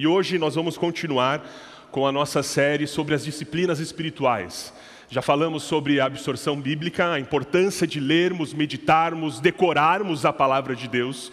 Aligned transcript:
E 0.00 0.06
hoje 0.06 0.38
nós 0.38 0.54
vamos 0.54 0.78
continuar 0.78 1.44
com 1.90 2.06
a 2.06 2.12
nossa 2.12 2.40
série 2.40 2.86
sobre 2.86 3.16
as 3.16 3.24
disciplinas 3.24 3.80
espirituais. 3.80 4.72
Já 5.10 5.20
falamos 5.20 5.64
sobre 5.64 5.98
a 5.98 6.04
absorção 6.04 6.60
bíblica, 6.60 7.14
a 7.14 7.18
importância 7.18 7.84
de 7.84 7.98
lermos, 7.98 8.54
meditarmos, 8.54 9.40
decorarmos 9.40 10.24
a 10.24 10.32
palavra 10.32 10.76
de 10.76 10.86
Deus. 10.86 11.32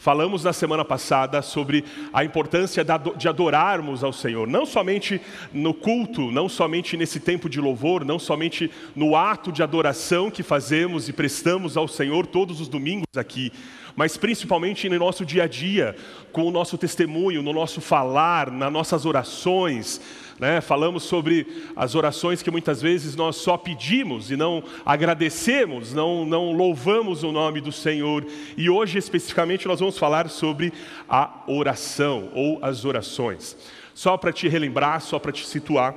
Falamos 0.00 0.44
na 0.44 0.54
semana 0.54 0.82
passada 0.82 1.42
sobre 1.42 1.84
a 2.10 2.24
importância 2.24 2.82
de 3.18 3.28
adorarmos 3.28 4.02
ao 4.02 4.14
Senhor, 4.14 4.48
não 4.48 4.64
somente 4.64 5.20
no 5.52 5.74
culto, 5.74 6.30
não 6.30 6.48
somente 6.48 6.96
nesse 6.96 7.20
tempo 7.20 7.50
de 7.50 7.60
louvor, 7.60 8.02
não 8.02 8.18
somente 8.18 8.70
no 8.96 9.14
ato 9.14 9.52
de 9.52 9.62
adoração 9.62 10.30
que 10.30 10.42
fazemos 10.42 11.06
e 11.10 11.12
prestamos 11.12 11.76
ao 11.76 11.86
Senhor 11.86 12.26
todos 12.26 12.62
os 12.62 12.68
domingos 12.68 13.04
aqui, 13.14 13.52
mas 13.94 14.16
principalmente 14.16 14.88
no 14.88 14.98
nosso 14.98 15.22
dia 15.22 15.42
a 15.42 15.46
dia, 15.46 15.94
com 16.32 16.44
o 16.44 16.50
nosso 16.50 16.78
testemunho, 16.78 17.42
no 17.42 17.52
nosso 17.52 17.82
falar, 17.82 18.50
nas 18.50 18.72
nossas 18.72 19.04
orações. 19.04 20.00
Né? 20.40 20.62
Falamos 20.62 21.02
sobre 21.02 21.46
as 21.76 21.94
orações 21.94 22.40
que 22.40 22.50
muitas 22.50 22.80
vezes 22.80 23.14
nós 23.14 23.36
só 23.36 23.58
pedimos 23.58 24.30
e 24.30 24.36
não 24.36 24.64
agradecemos, 24.86 25.92
não, 25.92 26.24
não 26.24 26.52
louvamos 26.52 27.22
o 27.22 27.30
nome 27.30 27.60
do 27.60 27.70
Senhor. 27.70 28.26
E 28.56 28.70
hoje, 28.70 28.96
especificamente, 28.96 29.68
nós 29.68 29.80
vamos 29.80 29.98
falar 29.98 30.30
sobre 30.30 30.72
a 31.06 31.42
oração 31.46 32.30
ou 32.34 32.58
as 32.62 32.86
orações. 32.86 33.54
Só 33.92 34.16
para 34.16 34.32
te 34.32 34.48
relembrar, 34.48 35.02
só 35.02 35.18
para 35.18 35.30
te 35.30 35.46
situar, 35.46 35.96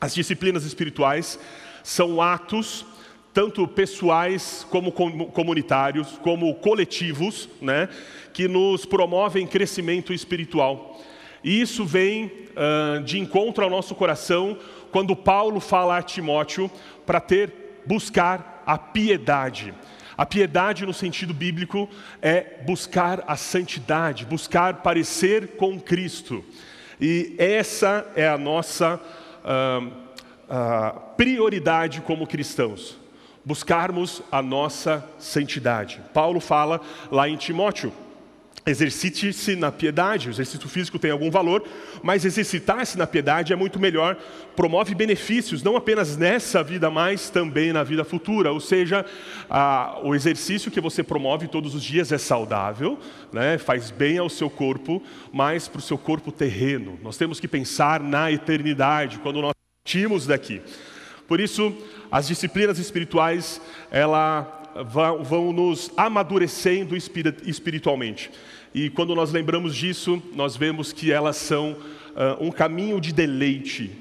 as 0.00 0.14
disciplinas 0.14 0.64
espirituais 0.64 1.36
são 1.82 2.22
atos 2.22 2.86
tanto 3.32 3.66
pessoais 3.66 4.64
como 4.70 4.92
comunitários, 4.92 6.12
como 6.22 6.54
coletivos, 6.54 7.48
né, 7.60 7.88
que 8.32 8.46
nos 8.46 8.86
promovem 8.86 9.44
crescimento 9.44 10.12
espiritual. 10.12 10.96
E 11.44 11.60
isso 11.60 11.84
vem 11.84 12.32
uh, 12.56 13.02
de 13.02 13.18
encontro 13.18 13.62
ao 13.62 13.70
nosso 13.70 13.94
coração 13.94 14.58
quando 14.90 15.14
Paulo 15.14 15.60
fala 15.60 15.98
a 15.98 16.02
Timóteo 16.02 16.70
para 17.04 17.20
ter, 17.20 17.82
buscar 17.86 18.62
a 18.66 18.78
piedade. 18.78 19.74
A 20.16 20.24
piedade, 20.24 20.86
no 20.86 20.94
sentido 20.94 21.34
bíblico, 21.34 21.88
é 22.22 22.62
buscar 22.64 23.22
a 23.26 23.36
santidade, 23.36 24.24
buscar 24.24 24.82
parecer 24.82 25.56
com 25.56 25.78
Cristo. 25.78 26.42
E 27.00 27.34
essa 27.36 28.10
é 28.16 28.26
a 28.26 28.38
nossa 28.38 29.00
uh, 29.44 29.86
uh, 29.86 31.00
prioridade 31.16 32.00
como 32.00 32.26
cristãos 32.26 33.04
buscarmos 33.44 34.22
a 34.32 34.40
nossa 34.40 35.06
santidade. 35.18 36.00
Paulo 36.14 36.40
fala 36.40 36.80
lá 37.10 37.28
em 37.28 37.36
Timóteo, 37.36 37.92
exercite-se 38.66 39.54
na 39.56 39.70
piedade, 39.70 40.28
o 40.28 40.30
exercício 40.30 40.68
físico 40.68 40.98
tem 40.98 41.10
algum 41.10 41.30
valor, 41.30 41.62
mas 42.02 42.24
exercitar-se 42.24 42.96
na 42.96 43.06
piedade 43.06 43.52
é 43.52 43.56
muito 43.56 43.78
melhor, 43.78 44.16
promove 44.56 44.94
benefícios, 44.94 45.62
não 45.62 45.76
apenas 45.76 46.16
nessa 46.16 46.62
vida, 46.62 46.90
mas 46.90 47.28
também 47.28 47.72
na 47.72 47.82
vida 47.82 48.04
futura. 48.04 48.52
Ou 48.52 48.60
seja, 48.60 49.04
a, 49.50 49.98
o 50.02 50.14
exercício 50.14 50.70
que 50.70 50.80
você 50.80 51.02
promove 51.02 51.46
todos 51.46 51.74
os 51.74 51.82
dias 51.82 52.10
é 52.10 52.18
saudável, 52.18 52.98
né, 53.32 53.58
faz 53.58 53.90
bem 53.90 54.16
ao 54.16 54.30
seu 54.30 54.48
corpo, 54.48 55.02
mas 55.32 55.68
para 55.68 55.78
o 55.78 55.82
seu 55.82 55.98
corpo 55.98 56.32
terreno. 56.32 56.98
Nós 57.02 57.18
temos 57.18 57.38
que 57.38 57.48
pensar 57.48 58.00
na 58.00 58.32
eternidade, 58.32 59.18
quando 59.18 59.42
nós 59.42 59.52
partimos 59.84 60.26
daqui. 60.26 60.62
Por 61.28 61.38
isso, 61.38 61.74
as 62.10 62.28
disciplinas 62.28 62.78
espirituais, 62.78 63.60
ela 63.90 64.63
vão, 64.82 65.52
nos 65.52 65.90
amadurecendo 65.96 66.96
espiritualmente. 66.96 68.30
E 68.74 68.90
quando 68.90 69.14
nós 69.14 69.30
lembramos 69.30 69.74
disso, 69.76 70.22
nós 70.34 70.56
vemos 70.56 70.92
que 70.92 71.12
elas 71.12 71.36
são 71.36 71.72
uh, 71.72 72.44
um 72.44 72.50
caminho 72.50 73.00
de 73.00 73.12
deleite 73.12 73.92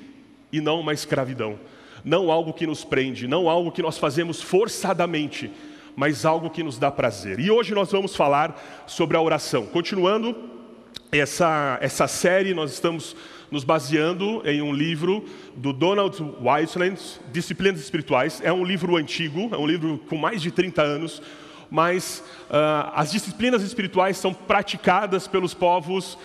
e 0.52 0.60
não 0.60 0.80
uma 0.80 0.94
escravidão. 0.94 1.60
Não 2.04 2.32
algo 2.32 2.54
que 2.54 2.68
nos 2.68 2.84
prende, 2.84 3.28
não 3.28 3.50
algo 3.50 3.72
que 3.72 3.82
nós 3.82 3.98
fazemos 3.98 4.42
forçadamente, 4.42 5.52
mas 5.96 6.26
algo 6.26 6.50
que 6.50 6.64
nos 6.64 6.78
dá 6.78 6.92
prazer. 6.92 7.40
E 7.40 7.52
hoje 7.52 7.74
nós 7.74 7.92
vamos 7.92 8.16
falar 8.16 8.84
sobre 8.88 9.16
a 9.16 9.22
oração. 9.22 9.66
Continuando 9.68 10.36
essa, 11.12 11.78
essa 11.82 12.08
série, 12.08 12.54
nós 12.54 12.74
estamos 12.74 13.16
nos 13.54 13.64
baseando 13.64 14.42
em 14.46 14.64
um 14.64 14.74
livro 14.74 15.24
do 15.56 15.72
Donald 15.72 16.20
Weisland, 16.42 17.00
Disciplinas 17.32 17.80
Espirituais. 17.80 18.42
É 18.44 18.52
um 18.52 18.66
livro 18.66 18.98
antigo, 18.98 19.48
é 19.54 19.58
um 19.58 19.68
livro 19.68 20.00
com 20.10 20.18
mais 20.18 20.42
de 20.42 20.50
30 20.50 20.82
anos, 20.82 21.22
mas 21.70 22.24
uh, 22.50 22.90
as 22.96 23.12
disciplinas 23.12 23.62
espirituais 23.62 24.18
são 24.18 24.34
praticadas 24.34 25.28
pelos 25.28 25.54
povos 25.54 26.18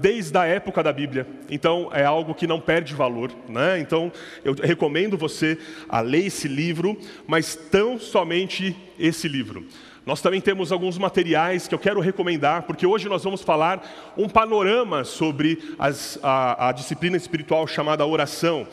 desde 0.00 0.36
a 0.36 0.44
época 0.44 0.82
da 0.82 0.92
Bíblia. 0.92 1.26
Então 1.50 1.90
é 1.92 2.04
algo 2.04 2.34
que 2.34 2.46
não 2.46 2.60
perde 2.60 2.94
valor. 2.94 3.30
Né? 3.48 3.78
Então 3.80 4.10
eu 4.44 4.54
recomendo 4.54 5.16
você 5.16 5.58
a 5.88 6.00
ler 6.00 6.26
esse 6.26 6.48
livro, 6.48 6.98
mas 7.26 7.54
tão 7.54 7.98
somente 7.98 8.76
esse 8.98 9.28
livro. 9.28 9.66
Nós 10.04 10.22
também 10.22 10.40
temos 10.40 10.70
alguns 10.70 10.96
materiais 10.98 11.66
que 11.66 11.74
eu 11.74 11.80
quero 11.80 11.98
recomendar, 11.98 12.62
porque 12.62 12.86
hoje 12.86 13.08
nós 13.08 13.24
vamos 13.24 13.42
falar 13.42 13.84
um 14.16 14.28
panorama 14.28 15.02
sobre 15.02 15.74
as, 15.76 16.16
a, 16.22 16.68
a 16.68 16.72
disciplina 16.72 17.16
espiritual 17.16 17.66
chamada 17.66 18.06
oração. 18.06 18.68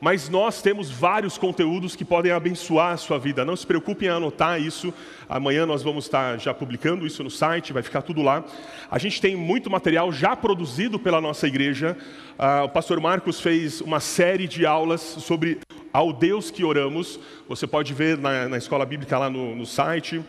Mas 0.00 0.28
nós 0.28 0.62
temos 0.62 0.90
vários 0.90 1.36
conteúdos 1.36 1.96
que 1.96 2.04
podem 2.04 2.30
abençoar 2.30 2.92
a 2.92 2.96
sua 2.96 3.18
vida. 3.18 3.44
Não 3.44 3.56
se 3.56 3.66
preocupem 3.66 4.08
em 4.08 4.12
anotar 4.12 4.60
isso. 4.60 4.94
Amanhã 5.28 5.66
nós 5.66 5.82
vamos 5.82 6.04
estar 6.04 6.38
já 6.38 6.54
publicando 6.54 7.06
isso 7.06 7.24
no 7.24 7.30
site, 7.30 7.72
vai 7.72 7.82
ficar 7.82 8.02
tudo 8.02 8.22
lá. 8.22 8.44
A 8.90 8.98
gente 8.98 9.20
tem 9.20 9.34
muito 9.34 9.68
material 9.68 10.12
já 10.12 10.36
produzido 10.36 10.98
pela 10.98 11.20
nossa 11.20 11.48
igreja. 11.48 11.96
Ah, 12.38 12.64
o 12.64 12.68
pastor 12.68 13.00
Marcos 13.00 13.40
fez 13.40 13.80
uma 13.80 13.98
série 13.98 14.46
de 14.46 14.64
aulas 14.64 15.00
sobre 15.00 15.58
ao 15.92 16.12
Deus 16.12 16.50
que 16.50 16.62
oramos. 16.62 17.18
Você 17.48 17.66
pode 17.66 17.92
ver 17.92 18.16
na, 18.16 18.48
na 18.48 18.56
escola 18.56 18.86
bíblica 18.86 19.18
lá 19.18 19.28
no, 19.28 19.56
no 19.56 19.66
site. 19.66 20.22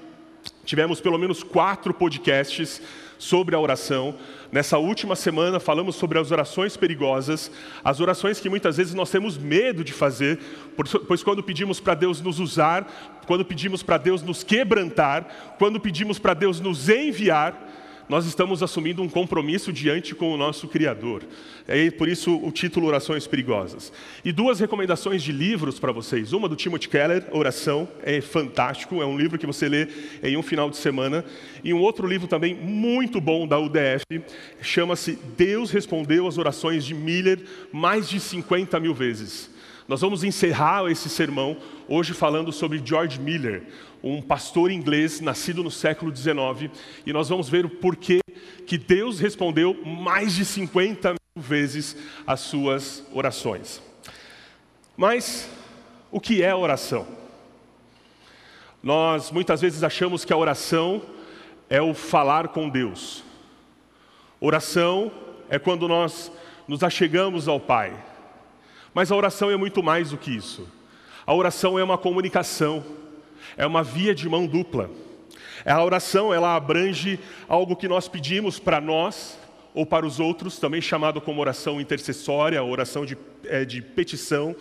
Tivemos 0.65 0.99
pelo 0.99 1.17
menos 1.17 1.43
quatro 1.43 1.93
podcasts 1.93 2.81
sobre 3.19 3.55
a 3.55 3.59
oração. 3.59 4.15
Nessa 4.51 4.79
última 4.79 5.15
semana 5.15 5.59
falamos 5.59 5.95
sobre 5.95 6.17
as 6.17 6.31
orações 6.31 6.75
perigosas, 6.75 7.51
as 7.83 7.99
orações 7.99 8.39
que 8.39 8.49
muitas 8.49 8.77
vezes 8.77 8.95
nós 8.95 9.11
temos 9.11 9.37
medo 9.37 9.83
de 9.83 9.93
fazer, 9.93 10.39
pois 11.07 11.21
quando 11.21 11.43
pedimos 11.43 11.79
para 11.79 11.93
Deus 11.93 12.19
nos 12.19 12.39
usar, 12.39 12.87
quando 13.27 13.45
pedimos 13.45 13.83
para 13.83 13.99
Deus 13.99 14.23
nos 14.23 14.41
quebrantar, 14.41 15.55
quando 15.59 15.79
pedimos 15.79 16.17
para 16.17 16.33
Deus 16.33 16.59
nos 16.59 16.89
enviar, 16.89 17.68
nós 18.09 18.25
estamos 18.25 18.63
assumindo 18.63 19.03
um 19.03 19.07
compromisso 19.07 19.71
diante 19.71 20.15
com 20.15 20.33
o 20.33 20.37
nosso 20.37 20.67
Criador. 20.67 21.23
É 21.67 21.91
por 21.91 22.09
isso 22.09 22.35
o 22.35 22.51
título 22.51 22.87
Orações 22.87 23.27
Perigosas. 23.27 23.93
E 24.25 24.31
duas 24.31 24.59
recomendações 24.59 25.21
de 25.21 25.31
livros 25.31 25.79
para 25.79 25.91
vocês. 25.91 26.33
Uma 26.33 26.49
do 26.49 26.55
Timothy 26.55 26.89
Keller, 26.89 27.27
Oração, 27.31 27.87
é 28.01 28.19
fantástico, 28.19 28.99
é 28.99 29.05
um 29.05 29.15
livro 29.15 29.37
que 29.37 29.45
você 29.45 29.69
lê 29.69 29.87
em 30.23 30.35
um 30.35 30.41
final 30.41 30.71
de 30.71 30.77
semana. 30.77 31.23
E 31.63 31.71
um 31.71 31.79
outro 31.79 32.07
livro 32.07 32.27
também 32.27 32.55
muito 32.55 33.21
bom 33.21 33.47
da 33.47 33.59
UDF, 33.59 34.03
chama-se 34.59 35.19
Deus 35.37 35.69
Respondeu 35.69 36.27
às 36.27 36.39
Orações 36.39 36.83
de 36.83 36.95
Miller 36.95 37.39
mais 37.71 38.09
de 38.09 38.19
50 38.19 38.79
mil 38.79 38.95
vezes. 38.95 39.51
Nós 39.89 40.01
vamos 40.01 40.23
encerrar 40.23 40.87
esse 40.91 41.09
sermão 41.09 41.57
hoje 41.87 42.13
falando 42.13 42.51
sobre 42.51 42.79
George 42.85 43.19
Miller, 43.19 43.63
um 44.03 44.21
pastor 44.21 44.69
inglês 44.69 45.19
nascido 45.19 45.63
no 45.63 45.71
século 45.71 46.15
XIX, 46.15 46.69
e 47.07 47.11
nós 47.11 47.27
vamos 47.27 47.49
ver 47.49 47.65
o 47.65 47.69
porquê 47.71 48.19
que 48.67 48.77
Deus 48.77 49.19
respondeu 49.19 49.73
mais 49.83 50.35
de 50.35 50.45
50 50.45 51.13
mil 51.13 51.43
vezes 51.43 51.97
as 52.27 52.41
suas 52.41 53.03
orações. 53.11 53.81
Mas 54.95 55.49
o 56.11 56.19
que 56.19 56.43
é 56.43 56.53
oração? 56.53 57.07
Nós 58.83 59.31
muitas 59.31 59.59
vezes 59.59 59.81
achamos 59.81 60.23
que 60.23 60.31
a 60.31 60.37
oração 60.37 61.01
é 61.67 61.81
o 61.81 61.95
falar 61.95 62.49
com 62.49 62.69
Deus. 62.69 63.23
Oração 64.39 65.11
é 65.49 65.57
quando 65.57 65.87
nós 65.87 66.31
nos 66.67 66.83
achegamos 66.83 67.47
ao 67.47 67.59
Pai. 67.59 68.08
Mas 68.93 69.11
a 69.11 69.15
oração 69.15 69.49
é 69.51 69.57
muito 69.57 69.81
mais 69.83 70.11
do 70.11 70.17
que 70.17 70.31
isso. 70.31 70.67
A 71.25 71.33
oração 71.33 71.77
é 71.77 71.83
uma 71.83 71.97
comunicação 71.97 72.83
é 73.57 73.65
uma 73.65 73.83
via 73.83 74.13
de 74.13 74.27
mão 74.27 74.47
dupla. 74.47 74.89
A 75.65 75.83
oração, 75.83 76.33
ela 76.33 76.55
abrange 76.55 77.19
algo 77.47 77.75
que 77.75 77.87
nós 77.87 78.07
pedimos 78.07 78.59
para 78.59 78.79
nós 78.79 79.37
ou 79.73 79.85
para 79.85 80.05
os 80.05 80.19
outros, 80.19 80.57
também 80.57 80.81
chamado 80.81 81.21
como 81.21 81.41
oração 81.41 81.79
intercessória, 81.79 82.63
oração 82.63 83.05
de, 83.05 83.17
é, 83.43 83.65
de 83.65 83.81
petição. 83.81 84.55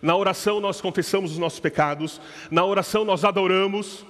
Na 0.00 0.16
oração 0.16 0.60
nós 0.60 0.80
confessamos 0.80 1.32
os 1.32 1.38
nossos 1.38 1.60
pecados, 1.60 2.20
na 2.50 2.64
oração 2.64 3.04
nós 3.04 3.24
adoramos, 3.24 4.04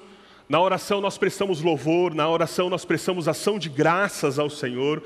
na 0.48 0.60
oração 0.60 1.00
nós 1.00 1.18
prestamos 1.18 1.60
louvor, 1.60 2.14
na 2.14 2.28
oração 2.28 2.68
nós 2.68 2.84
prestamos 2.84 3.28
ação 3.28 3.58
de 3.58 3.68
graças 3.68 4.38
ao 4.38 4.48
Senhor, 4.48 5.02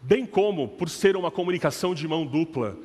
bem 0.00 0.24
como, 0.24 0.68
por 0.68 0.88
ser 0.88 1.16
uma 1.16 1.30
comunicação 1.30 1.94
de 1.94 2.06
mão 2.06 2.24
dupla, 2.24 2.76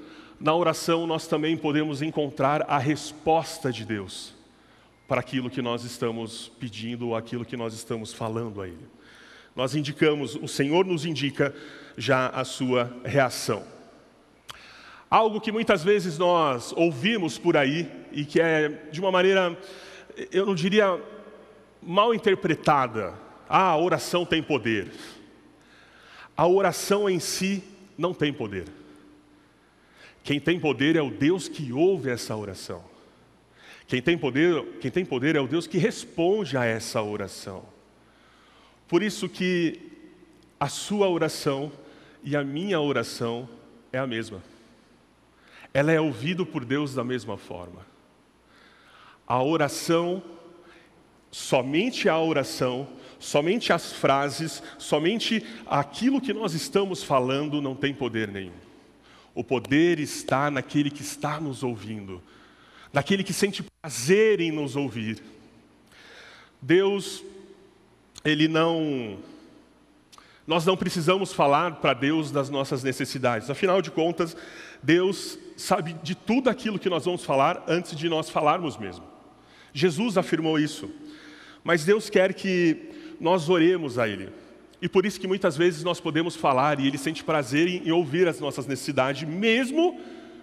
na 0.42 0.56
oração 0.56 1.06
nós 1.06 1.28
também 1.28 1.56
podemos 1.56 2.02
encontrar 2.02 2.66
a 2.68 2.80
resposta 2.80 3.72
de 3.72 3.86
Deus 3.86 4.34
para 5.08 5.22
aquilo 5.22 5.52
que 5.52 5.62
nós 5.62 5.84
estamos 5.84 6.52
pedindo 6.60 7.10
ou 7.10 7.16
aquilo 7.16 7.46
que 7.46 7.56
nós 7.56 7.76
estamos 7.76 8.12
falando 8.12 8.60
a 8.60 8.68
Ele. 8.68 8.88
nós 9.56 9.76
indicamos, 9.76 10.36
o 10.36 10.48
Senhor 10.48 10.84
nos 10.86 11.06
indica 11.06 11.54
já 11.96 12.28
a 12.30 12.44
sua 12.44 12.92
reação. 13.04 13.64
Algo 15.10 15.40
que 15.40 15.52
muitas 15.52 15.84
vezes 15.84 16.18
nós 16.18 16.74
ouvimos 16.76 17.38
por 17.38 17.56
aí 17.56 17.92
e 18.12 18.26
que 18.26 18.42
é 18.42 18.70
de 18.92 19.00
uma 19.00 19.12
maneira, 19.12 19.56
eu 20.32 20.46
não 20.46 20.56
diria 20.56 21.00
mal 21.84 22.16
interpretada. 22.16 23.14
Ah, 23.48 23.68
a 23.68 23.78
oração 23.78 24.26
tem 24.26 24.42
poder. 24.42 24.92
A 26.36 26.48
oração 26.48 27.08
em 27.08 27.20
si 27.20 27.64
não 27.96 28.14
tem 28.14 28.34
poder. 28.34 28.81
Quem 30.24 30.40
tem 30.40 30.60
poder 30.60 30.96
é 30.96 31.02
o 31.02 31.10
Deus 31.10 31.48
que 31.48 31.72
ouve 31.74 32.10
essa 32.10 32.36
oração. 32.36 32.84
Quem 33.88 34.02
tem 34.02 34.18
poder, 34.18 34.64
quem 34.80 34.92
tem 34.92 35.04
poder 35.04 35.36
é 35.36 35.42
o 35.42 35.48
Deus 35.48 35.68
que 35.68 35.78
responde 35.78 36.56
a 36.56 36.64
essa 36.64 37.02
oração. 37.02 37.66
Por 38.88 39.04
isso 39.04 39.28
que 39.28 39.80
a 40.60 40.68
sua 40.68 41.10
oração 41.10 41.72
e 42.24 42.36
a 42.36 42.44
minha 42.44 42.80
oração 42.80 43.50
é 43.92 43.98
a 43.98 44.08
mesma 44.08 44.42
ela 45.74 45.92
é 45.92 46.00
ouvida 46.00 46.46
por 46.46 46.66
Deus 46.66 46.94
da 46.94 47.04
mesma 47.04 47.38
forma. 47.38 47.86
A 49.26 49.42
oração, 49.42 50.22
somente 51.30 52.10
a 52.10 52.20
oração, 52.20 52.88
somente 53.20 53.72
as 53.72 53.94
frases, 53.94 54.62
somente 54.78 55.46
aquilo 55.66 56.20
que 56.20 56.34
nós 56.34 56.54
estamos 56.54 57.04
falando 57.04 57.62
não 57.62 57.76
tem 57.76 57.94
poder 57.94 58.28
nenhum. 58.28 58.71
O 59.34 59.44
poder 59.44 60.00
está 60.00 60.52
naquele 60.52 60.90
que 60.90 61.02
está 61.02 61.40
nos 61.40 61.64
ouvindo, 61.64 62.22
naquele 62.92 63.24
que 63.24 63.34
sente 63.34 63.64
prazer 63.82 64.42
em 64.42 64.52
nos 64.52 64.76
ouvir. 64.76 65.22
Deus, 66.62 67.24
Ele 68.24 68.48
não. 68.48 69.18
Nós 70.46 70.66
não 70.66 70.76
precisamos 70.76 71.32
falar 71.32 71.76
para 71.76 71.94
Deus 71.94 72.32
das 72.32 72.50
nossas 72.50 72.84
necessidades, 72.84 73.50
afinal 73.50 73.82
de 73.82 73.92
contas, 73.92 74.36
Deus 74.84 75.38
sabe 75.56 75.94
de 76.02 76.16
tudo 76.16 76.50
aquilo 76.50 76.80
que 76.80 76.90
nós 76.90 77.06
vamos 77.06 77.24
falar 77.24 77.64
antes 77.68 77.96
de 77.96 78.10
nós 78.10 78.30
falarmos 78.30 78.78
mesmo. 78.78 79.06
Jesus 79.74 80.18
afirmou 80.18 80.60
isso. 80.60 80.90
Mas 81.64 81.86
Deus 81.86 82.10
quer 82.10 82.34
que 82.34 83.16
nós 83.20 83.50
oremos 83.50 84.00
a 84.00 84.08
Ele. 84.08 84.30
E 84.82 84.90
por 84.90 85.06
isso 85.06 85.20
que 85.20 85.28
muitas 85.28 85.56
vezes 85.56 85.84
nós 85.84 86.00
podemos 86.00 86.36
falar 86.36 86.80
e 86.80 86.88
Ele 86.88 86.98
sente 86.98 87.24
prazer 87.24 87.68
em 87.68 87.92
ouvir 87.92 88.28
as 88.28 88.40
nossas 88.40 88.66
necessidades, 88.66 89.28
mesmo 89.28 90.00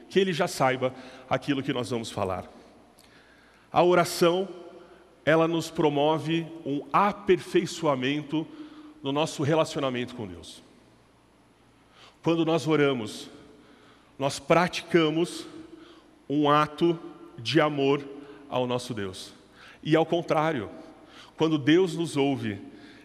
que 0.09 0.21
Ele 0.21 0.33
já 0.33 0.47
saiba 0.47 0.95
aquilo 1.29 1.63
que 1.63 1.73
nós 1.73 1.91
vamos 1.91 2.11
falar. 2.11 2.49
A 3.73 3.83
oração, 3.83 4.49
ela 5.25 5.49
nos 5.49 5.71
promove 5.71 6.47
um 6.65 6.83
aperfeiçoamento 6.93 8.47
no 9.03 9.11
nosso 9.11 9.43
relacionamento 9.43 10.15
com 10.15 10.27
Deus. 10.27 10.63
Quando 12.23 12.45
nós 12.45 12.67
oramos, 12.67 13.29
nós 14.19 14.39
praticamos 14.39 15.47
um 16.29 16.49
ato 16.49 16.99
de 17.39 17.61
amor 17.61 18.05
ao 18.49 18.67
nosso 18.67 18.95
Deus. 18.95 19.33
E 19.83 19.97
ao 19.97 20.07
contrário, 20.07 20.71
quando 21.37 21.59
Deus 21.59 21.95
nos 21.95 22.17
ouve, 22.17 22.59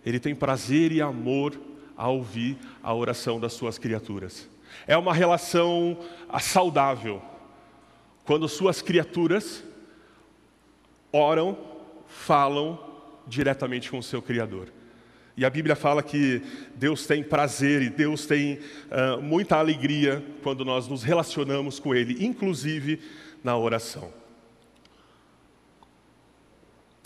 Ele 0.05 0.19
tem 0.19 0.35
prazer 0.35 0.91
e 0.91 1.01
amor 1.01 1.59
a 1.95 2.09
ouvir 2.09 2.57
a 2.81 2.94
oração 2.94 3.39
das 3.39 3.53
suas 3.53 3.77
criaturas. 3.77 4.50
É 4.88 4.97
uma 4.97 5.13
relação 5.13 5.97
saudável. 6.41 7.21
Quando 8.25 8.47
suas 8.50 8.81
criaturas 8.81 9.63
oram, 11.11 11.57
falam 12.07 12.79
diretamente 13.27 13.89
com 13.89 14.00
o 14.00 14.03
seu 14.03 14.21
Criador. 14.21 14.69
E 15.35 15.45
a 15.45 15.50
Bíblia 15.50 15.75
fala 15.75 16.03
que 16.03 16.41
Deus 16.75 17.07
tem 17.07 17.23
prazer 17.23 17.81
e 17.81 17.89
Deus 17.89 18.25
tem 18.25 18.59
uh, 18.59 19.21
muita 19.21 19.57
alegria 19.57 20.23
quando 20.44 20.63
nós 20.63 20.88
nos 20.88 21.01
relacionamos 21.01 21.79
com 21.79 21.94
Ele, 21.95 22.23
inclusive 22.23 23.00
na 23.44 23.57
oração. 23.57 24.13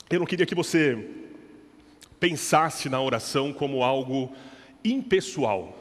Eu 0.09 0.19
não 0.19 0.25
queria 0.25 0.45
que 0.45 0.55
você 0.55 1.26
pensasse 2.19 2.89
na 2.89 3.01
oração 3.01 3.53
como 3.53 3.83
algo 3.83 4.33
impessoal. 4.83 5.77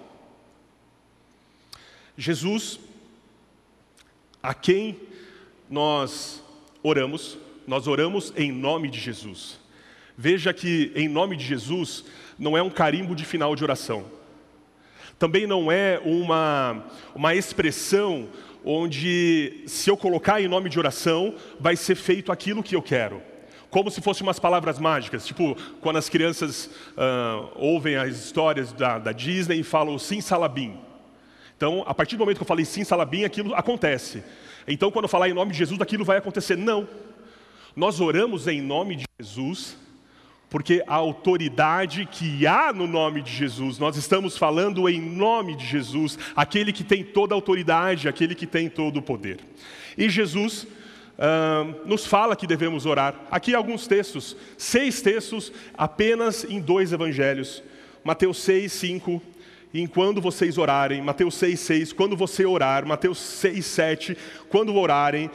Jesus, 2.16 2.80
a 4.42 4.54
quem 4.54 4.98
nós 5.68 6.42
oramos, 6.82 7.38
nós 7.66 7.86
oramos 7.86 8.32
em 8.36 8.52
nome 8.52 8.88
de 8.88 8.98
Jesus. 8.98 9.58
Veja 10.16 10.52
que 10.54 10.92
em 10.94 11.08
nome 11.08 11.36
de 11.36 11.44
Jesus 11.44 12.04
não 12.38 12.56
é 12.56 12.62
um 12.62 12.70
carimbo 12.70 13.14
de 13.14 13.24
final 13.24 13.54
de 13.54 13.62
oração. 13.62 14.06
Também 15.18 15.46
não 15.46 15.70
é 15.70 16.00
uma, 16.04 16.84
uma 17.14 17.34
expressão 17.34 18.28
onde, 18.64 19.62
se 19.66 19.88
eu 19.88 19.96
colocar 19.96 20.40
em 20.40 20.48
nome 20.48 20.68
de 20.68 20.78
oração, 20.78 21.34
vai 21.58 21.76
ser 21.76 21.94
feito 21.94 22.32
aquilo 22.32 22.62
que 22.62 22.74
eu 22.74 22.82
quero. 22.82 23.22
Como 23.70 23.90
se 23.90 24.00
fossem 24.00 24.22
umas 24.22 24.38
palavras 24.38 24.78
mágicas, 24.78 25.26
tipo 25.26 25.56
quando 25.80 25.96
as 25.96 26.08
crianças 26.08 26.70
uh, 26.96 27.50
ouvem 27.56 27.96
as 27.96 28.16
histórias 28.16 28.72
da, 28.72 28.98
da 28.98 29.12
Disney 29.12 29.60
e 29.60 29.62
falam 29.62 29.98
sim 29.98 30.20
salabim. 30.20 30.78
Então, 31.56 31.82
a 31.86 31.94
partir 31.94 32.16
do 32.16 32.20
momento 32.20 32.36
que 32.36 32.42
eu 32.42 32.46
falei 32.46 32.64
sim 32.64 32.84
salabim, 32.84 33.24
aquilo 33.24 33.54
acontece. 33.54 34.22
Então, 34.68 34.90
quando 34.90 35.04
eu 35.04 35.08
falar 35.08 35.28
em 35.28 35.32
nome 35.32 35.52
de 35.52 35.58
Jesus, 35.58 35.80
aquilo 35.80 36.04
vai 36.04 36.18
acontecer. 36.18 36.56
Não. 36.56 36.88
Nós 37.74 38.00
oramos 38.00 38.46
em 38.46 38.60
nome 38.60 38.96
de 38.96 39.04
Jesus 39.18 39.76
porque 40.48 40.82
a 40.86 40.94
autoridade 40.94 42.06
que 42.06 42.46
há 42.46 42.72
no 42.72 42.86
nome 42.86 43.20
de 43.20 43.32
Jesus, 43.32 43.78
nós 43.78 43.96
estamos 43.96 44.38
falando 44.38 44.88
em 44.88 45.00
nome 45.00 45.56
de 45.56 45.66
Jesus, 45.66 46.18
aquele 46.36 46.72
que 46.72 46.84
tem 46.84 47.02
toda 47.02 47.34
a 47.34 47.36
autoridade, 47.36 48.08
aquele 48.08 48.34
que 48.34 48.46
tem 48.46 48.68
todo 48.68 48.98
o 48.98 49.02
poder. 49.02 49.40
E 49.98 50.08
Jesus 50.08 50.66
uh, 51.18 51.86
nos 51.88 52.06
fala 52.06 52.36
que 52.36 52.46
devemos 52.46 52.86
orar. 52.86 53.14
Aqui 53.30 53.54
alguns 53.54 53.86
textos, 53.86 54.36
seis 54.56 55.00
textos, 55.00 55.52
apenas 55.74 56.44
em 56.44 56.60
dois 56.60 56.92
evangelhos. 56.92 57.62
Mateus 58.04 58.38
6, 58.38 58.72
5, 58.72 59.20
e 59.74 59.88
quando 59.88 60.20
vocês 60.20 60.56
orarem, 60.58 61.02
Mateus 61.02 61.34
6, 61.34 61.58
6, 61.58 61.92
quando 61.92 62.16
você 62.16 62.46
orar, 62.46 62.86
Mateus 62.86 63.18
6, 63.18 63.66
7, 63.66 64.16
quando 64.48 64.74
orarem, 64.76 65.28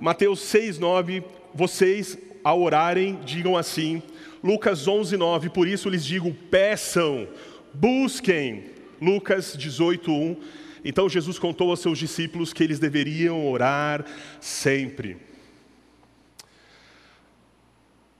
Mateus 0.00 0.40
6, 0.40 0.78
9, 0.78 1.22
vocês 1.54 2.16
ao 2.42 2.62
orarem, 2.62 3.18
digam 3.24 3.56
assim, 3.56 4.02
Lucas 4.42 4.86
11, 4.86 5.16
9, 5.16 5.48
por 5.48 5.66
isso 5.66 5.88
lhes 5.88 6.04
digo: 6.04 6.34
peçam, 6.50 7.26
busquem. 7.72 8.72
Lucas 9.00 9.54
18, 9.56 10.12
1. 10.12 10.36
Então 10.84 11.08
Jesus 11.08 11.38
contou 11.38 11.70
aos 11.70 11.80
seus 11.80 11.98
discípulos 11.98 12.52
que 12.52 12.62
eles 12.62 12.78
deveriam 12.78 13.50
orar 13.50 14.04
sempre. 14.40 15.16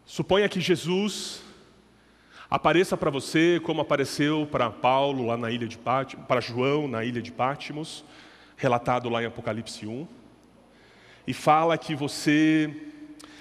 Suponha 0.07 0.49
que 0.49 0.61
Jesus 0.61 1.43
apareça 2.49 2.97
para 2.97 3.11
você 3.11 3.61
como 3.63 3.81
apareceu 3.81 4.49
para 4.51 4.71
Paulo 4.71 5.27
lá 5.27 5.37
na 5.37 5.51
ilha 5.51 5.69
de 5.69 5.77
Pátimos, 5.77 6.27
para 6.27 6.41
João 6.41 6.89
na 6.89 7.05
ilha 7.05 7.21
de 7.21 7.33
Pátimos, 7.33 8.05
relatado 8.57 9.09
lá 9.09 9.23
em 9.23 9.27
Apocalipse 9.27 9.87
1, 9.87 10.07
e 11.27 11.35
fala 11.35 11.77
que 11.77 11.95
você 11.95 12.75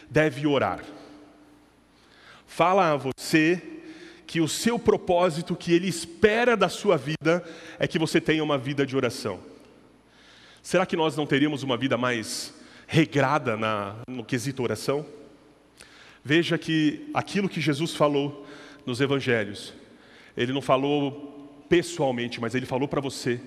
deve 0.10 0.46
orar 0.46 0.84
fala 2.54 2.92
a 2.92 2.96
você 2.96 3.73
que 4.34 4.42
o 4.42 4.48
seu 4.48 4.80
propósito, 4.80 5.56
que 5.56 5.72
ele 5.72 5.88
espera 5.88 6.58
da 6.58 6.68
sua 6.68 6.98
vida, 6.98 7.48
é 7.78 7.88
que 7.88 8.00
você 8.00 8.20
tenha 8.20 8.44
uma 8.44 8.58
vida 8.58 8.84
de 8.84 8.96
oração. 8.96 9.40
Será 10.60 10.88
que 10.88 10.96
nós 10.96 11.16
não 11.16 11.28
teríamos 11.28 11.62
uma 11.62 11.78
vida 11.78 12.00
mais 12.00 12.52
regrada 12.88 13.56
na, 13.56 13.96
no 14.08 14.26
quesito 14.26 14.64
oração? 14.64 15.06
Veja 16.26 16.58
que 16.58 17.12
aquilo 17.14 17.48
que 17.48 17.62
Jesus 17.62 17.94
falou 17.94 18.44
nos 18.88 19.00
evangelhos, 19.00 19.72
ele 20.36 20.52
não 20.52 20.64
falou 20.64 21.64
pessoalmente, 21.70 22.42
mas 22.42 22.56
ele 22.56 22.66
falou 22.66 22.88
para 22.88 23.00
você. 23.00 23.40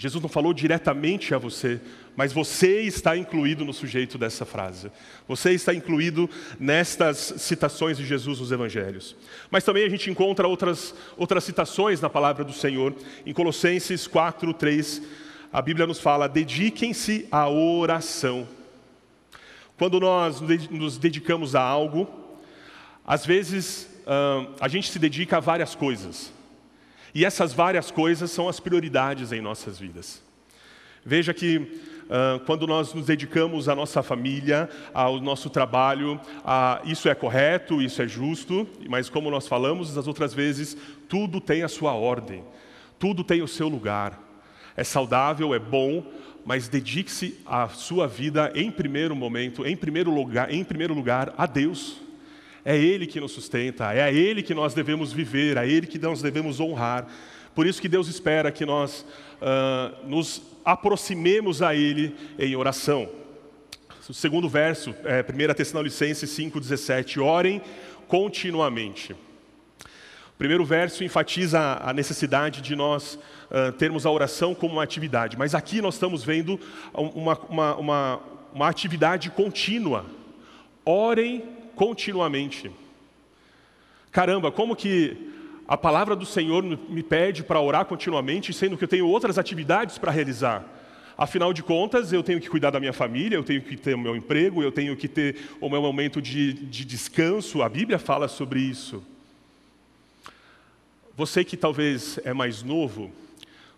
Jesus 0.00 0.22
não 0.22 0.30
falou 0.30 0.54
diretamente 0.54 1.34
a 1.34 1.38
você, 1.38 1.78
mas 2.16 2.32
você 2.32 2.80
está 2.80 3.18
incluído 3.18 3.66
no 3.66 3.74
sujeito 3.74 4.16
dessa 4.16 4.46
frase. 4.46 4.90
Você 5.28 5.50
está 5.50 5.74
incluído 5.74 6.28
nestas 6.58 7.34
citações 7.36 7.98
de 7.98 8.06
Jesus 8.06 8.40
nos 8.40 8.50
evangelhos. 8.50 9.14
Mas 9.50 9.62
também 9.62 9.84
a 9.84 9.90
gente 9.90 10.10
encontra 10.10 10.48
outras, 10.48 10.94
outras 11.18 11.44
citações 11.44 12.00
na 12.00 12.08
palavra 12.08 12.42
do 12.44 12.52
Senhor. 12.54 12.94
Em 13.26 13.34
Colossenses 13.34 14.06
4, 14.06 14.54
3, 14.54 15.02
a 15.52 15.60
Bíblia 15.60 15.86
nos 15.86 16.00
fala: 16.00 16.26
dediquem-se 16.26 17.28
à 17.30 17.50
oração. 17.50 18.48
Quando 19.76 20.00
nós 20.00 20.40
nos 20.70 20.96
dedicamos 20.96 21.54
a 21.54 21.60
algo, 21.60 22.08
às 23.06 23.26
vezes 23.26 23.86
a 24.58 24.66
gente 24.66 24.90
se 24.90 24.98
dedica 24.98 25.36
a 25.36 25.40
várias 25.40 25.74
coisas. 25.74 26.32
E 27.14 27.24
essas 27.24 27.52
várias 27.52 27.90
coisas 27.90 28.30
são 28.30 28.48
as 28.48 28.60
prioridades 28.60 29.32
em 29.32 29.40
nossas 29.40 29.78
vidas. 29.78 30.22
Veja 31.04 31.32
que 31.32 31.56
uh, 31.56 32.40
quando 32.44 32.66
nós 32.66 32.92
nos 32.92 33.06
dedicamos 33.06 33.68
à 33.68 33.74
nossa 33.74 34.02
família, 34.02 34.68
ao 34.92 35.20
nosso 35.20 35.48
trabalho, 35.48 36.14
uh, 36.14 36.88
isso 36.88 37.08
é 37.08 37.14
correto, 37.14 37.80
isso 37.80 38.02
é 38.02 38.08
justo, 38.08 38.68
mas 38.88 39.08
como 39.08 39.30
nós 39.30 39.48
falamos 39.48 39.94
das 39.94 40.06
outras 40.06 40.34
vezes, 40.34 40.76
tudo 41.08 41.40
tem 41.40 41.62
a 41.62 41.68
sua 41.68 41.94
ordem, 41.94 42.44
tudo 42.98 43.24
tem 43.24 43.42
o 43.42 43.48
seu 43.48 43.68
lugar. 43.68 44.20
É 44.76 44.84
saudável, 44.84 45.54
é 45.54 45.58
bom, 45.58 46.04
mas 46.44 46.68
dedique-se 46.68 47.40
a 47.46 47.68
sua 47.68 48.06
vida 48.06 48.52
em 48.54 48.70
primeiro 48.70 49.16
momento, 49.16 49.66
em 49.66 49.76
primeiro 49.76 50.10
lugar, 50.10 50.52
em 50.52 50.62
primeiro 50.62 50.94
lugar 50.94 51.34
a 51.36 51.46
Deus. 51.46 52.00
É 52.64 52.76
Ele 52.76 53.06
que 53.06 53.20
nos 53.20 53.32
sustenta, 53.32 53.92
é 53.92 54.02
a 54.02 54.12
Ele 54.12 54.42
que 54.42 54.54
nós 54.54 54.74
devemos 54.74 55.12
viver, 55.12 55.56
é 55.56 55.60
a 55.60 55.66
Ele 55.66 55.86
que 55.86 55.98
nós 55.98 56.20
devemos 56.20 56.60
honrar. 56.60 57.06
Por 57.54 57.66
isso 57.66 57.80
que 57.80 57.88
Deus 57.88 58.08
espera 58.08 58.52
que 58.52 58.66
nós 58.66 59.04
uh, 59.40 60.08
nos 60.08 60.42
aproximemos 60.64 61.62
a 61.62 61.74
Ele 61.74 62.14
em 62.38 62.54
oração. 62.54 63.08
O 64.08 64.14
segundo 64.14 64.48
verso, 64.48 64.94
é, 65.04 65.20
1 65.20 65.54
Tessalonicenses 65.54 66.30
5,17, 66.30 67.22
orem 67.22 67.62
continuamente. 68.08 69.12
O 69.12 70.36
primeiro 70.36 70.64
verso 70.64 71.04
enfatiza 71.04 71.78
a 71.80 71.92
necessidade 71.92 72.60
de 72.60 72.74
nós 72.74 73.14
uh, 73.50 73.72
termos 73.72 74.06
a 74.06 74.10
oração 74.10 74.54
como 74.54 74.74
uma 74.74 74.82
atividade, 74.82 75.38
mas 75.38 75.54
aqui 75.54 75.80
nós 75.80 75.94
estamos 75.94 76.24
vendo 76.24 76.58
uma, 76.92 77.38
uma, 77.48 77.76
uma, 77.76 78.20
uma 78.52 78.68
atividade 78.68 79.30
contínua. 79.30 80.06
Orem 80.84 81.44
continuamente. 81.80 82.70
Caramba, 84.12 84.52
como 84.52 84.76
que 84.76 85.16
a 85.66 85.78
palavra 85.78 86.14
do 86.14 86.26
Senhor 86.26 86.62
me 86.62 87.02
pede 87.02 87.42
para 87.42 87.58
orar 87.58 87.86
continuamente, 87.86 88.52
sendo 88.52 88.76
que 88.76 88.84
eu 88.84 88.88
tenho 88.88 89.06
outras 89.06 89.38
atividades 89.38 89.96
para 89.96 90.12
realizar? 90.12 90.62
Afinal 91.16 91.54
de 91.54 91.62
contas, 91.62 92.12
eu 92.12 92.22
tenho 92.22 92.38
que 92.38 92.50
cuidar 92.50 92.68
da 92.68 92.78
minha 92.78 92.92
família, 92.92 93.34
eu 93.34 93.42
tenho 93.42 93.62
que 93.62 93.78
ter 93.78 93.94
o 93.94 93.98
meu 93.98 94.14
emprego, 94.14 94.62
eu 94.62 94.70
tenho 94.70 94.94
que 94.94 95.08
ter 95.08 95.36
o 95.58 95.70
meu 95.70 95.80
momento 95.80 96.20
de, 96.20 96.52
de 96.52 96.84
descanso. 96.84 97.62
A 97.62 97.68
Bíblia 97.70 97.98
fala 97.98 98.28
sobre 98.28 98.60
isso. 98.60 99.02
Você 101.16 101.42
que 101.42 101.56
talvez 101.56 102.20
é 102.24 102.34
mais 102.34 102.62
novo, 102.62 103.10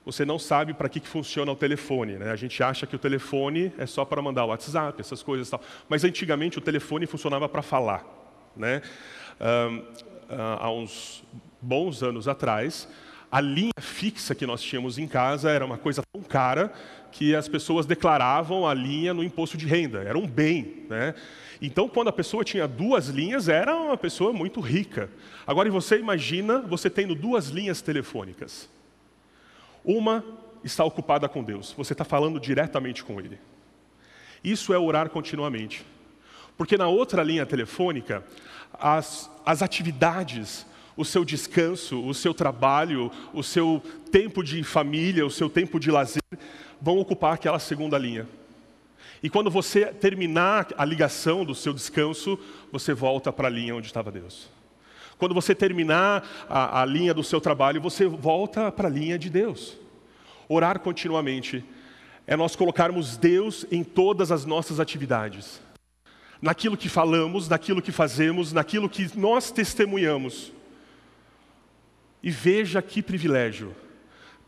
você 0.05 0.25
não 0.25 0.39
sabe 0.39 0.75
para 0.75 0.89
que, 0.89 1.01
que 1.01 1.09
funciona 1.09 1.51
o 1.53 1.57
telefone. 1.57 2.15
Né? 2.15 2.31
A 2.31 2.37
gente 2.37 2.63
acha 2.63 2.87
que 2.87 2.97
o 2.97 2.99
telefone 2.99 3.73
é 3.79 3.87
só 3.87 4.05
para 4.05 4.21
mandar 4.21 4.45
o 4.45 4.49
WhatsApp, 4.49 5.01
essas 5.01 5.23
coisas 5.23 5.49
tal. 5.49 5.61
Mas 5.89 6.05
antigamente 6.05 6.59
o 6.59 6.61
telefone 6.61 7.07
funcionava 7.07 7.49
para 7.49 7.63
falar. 7.63 8.05
Né? 8.57 8.83
Um, 9.41 9.83
há 10.59 10.71
uns 10.71 11.23
bons 11.61 12.03
anos 12.03 12.27
atrás, 12.27 12.89
a 13.31 13.41
linha 13.41 13.73
fixa 13.81 14.35
que 14.35 14.45
nós 14.45 14.61
tínhamos 14.61 14.99
em 14.99 15.07
casa 15.07 15.51
era 15.51 15.65
uma 15.65 15.79
coisa 15.79 16.03
tão 16.13 16.23
cara 16.23 16.73
que 17.13 17.37
as 17.37 17.47
pessoas 17.47 17.87
declaravam 17.87 18.67
a 18.67 18.75
linha 18.75 19.15
no 19.15 19.23
imposto 19.23 19.57
de 19.57 19.67
renda, 19.67 20.03
era 20.03 20.19
um 20.19 20.27
bem. 20.27 20.87
Né? 20.89 21.15
Então, 21.61 21.89
quando 21.89 22.09
a 22.09 22.13
pessoa 22.13 22.43
tinha 22.43 22.67
duas 22.67 23.09
linhas, 23.09 23.49
era 23.49 23.77
uma 23.77 23.97
pessoa 23.97 24.33
muito 24.33 24.61
rica. 24.61 25.09
Agora, 25.47 25.71
você 25.71 25.99
imagina 25.99 26.61
você 26.61 26.91
tendo 26.91 27.15
duas 27.15 27.49
linhas 27.49 27.81
telefônicas. 27.81 28.69
Uma 29.85 30.25
está 30.63 30.85
ocupada 30.85 31.29
com 31.29 31.43
Deus, 31.43 31.75
você 31.77 31.93
está 31.93 32.05
falando 32.05 32.39
diretamente 32.39 33.03
com 33.03 33.21
Ele. 33.21 33.39
Isso 34.43 34.73
é 34.73 34.79
orar 34.79 35.09
continuamente. 35.11 35.85
Porque 36.57 36.77
na 36.77 36.89
outra 36.89 37.23
linha 37.23 37.47
telefônica, 37.47 38.25
as, 38.73 39.31
as 39.45 39.63
atividades, 39.63 40.67
o 40.97 41.05
seu 41.05 41.25
descanso, 41.25 42.05
o 42.05 42.13
seu 42.15 42.35
trabalho, 42.35 43.11
o 43.33 43.43
seu 43.43 43.83
tempo 44.11 44.43
de 44.43 44.63
família, 44.63 45.25
o 45.27 45.31
seu 45.31 45.49
tempo 45.49 45.81
de 45.81 45.91
lazer, 45.91 46.23
vão 46.81 46.99
ocupar 46.99 47.35
aquela 47.35 47.59
segunda 47.59 47.97
linha. 47.99 48.29
E 49.23 49.31
quando 49.31 49.51
você 49.51 49.87
terminar 49.87 50.69
a 50.77 50.85
ligação 50.85 51.45
do 51.45 51.55
seu 51.55 51.73
descanso, 51.73 52.39
você 52.71 52.93
volta 52.93 53.33
para 53.33 53.49
a 53.49 53.51
linha 53.51 53.75
onde 53.75 53.87
estava 53.87 54.11
Deus. 54.11 54.51
Quando 55.23 55.37
você 55.37 55.55
terminar 55.55 56.29
a, 56.49 56.83
a 56.83 56.85
linha 56.85 57.15
do 57.15 57.23
seu 57.23 57.41
trabalho, 57.41 57.81
você 57.81 58.07
volta 58.07 58.73
para 58.73 58.89
a 58.89 58.91
linha 58.91 59.17
de 59.17 59.31
Deus. 59.31 59.79
Orar 60.49 60.81
continuamente 60.81 61.65
é 62.27 62.35
nós 62.35 62.57
colocarmos 62.57 63.17
Deus 63.17 63.65
em 63.71 63.85
todas 63.85 64.33
as 64.33 64.45
nossas 64.45 64.81
atividades. 64.81 65.63
Naquilo 66.41 66.77
que 66.77 66.89
falamos, 66.89 67.49
naquilo 67.49 67.81
que 67.81 67.93
fazemos, 67.93 68.53
naquilo 68.53 68.89
que 68.89 69.17
nós 69.17 69.53
testemunhamos. 69.53 70.53
E 72.21 72.29
veja 72.29 72.83
que 72.83 73.01
privilégio 73.01 73.77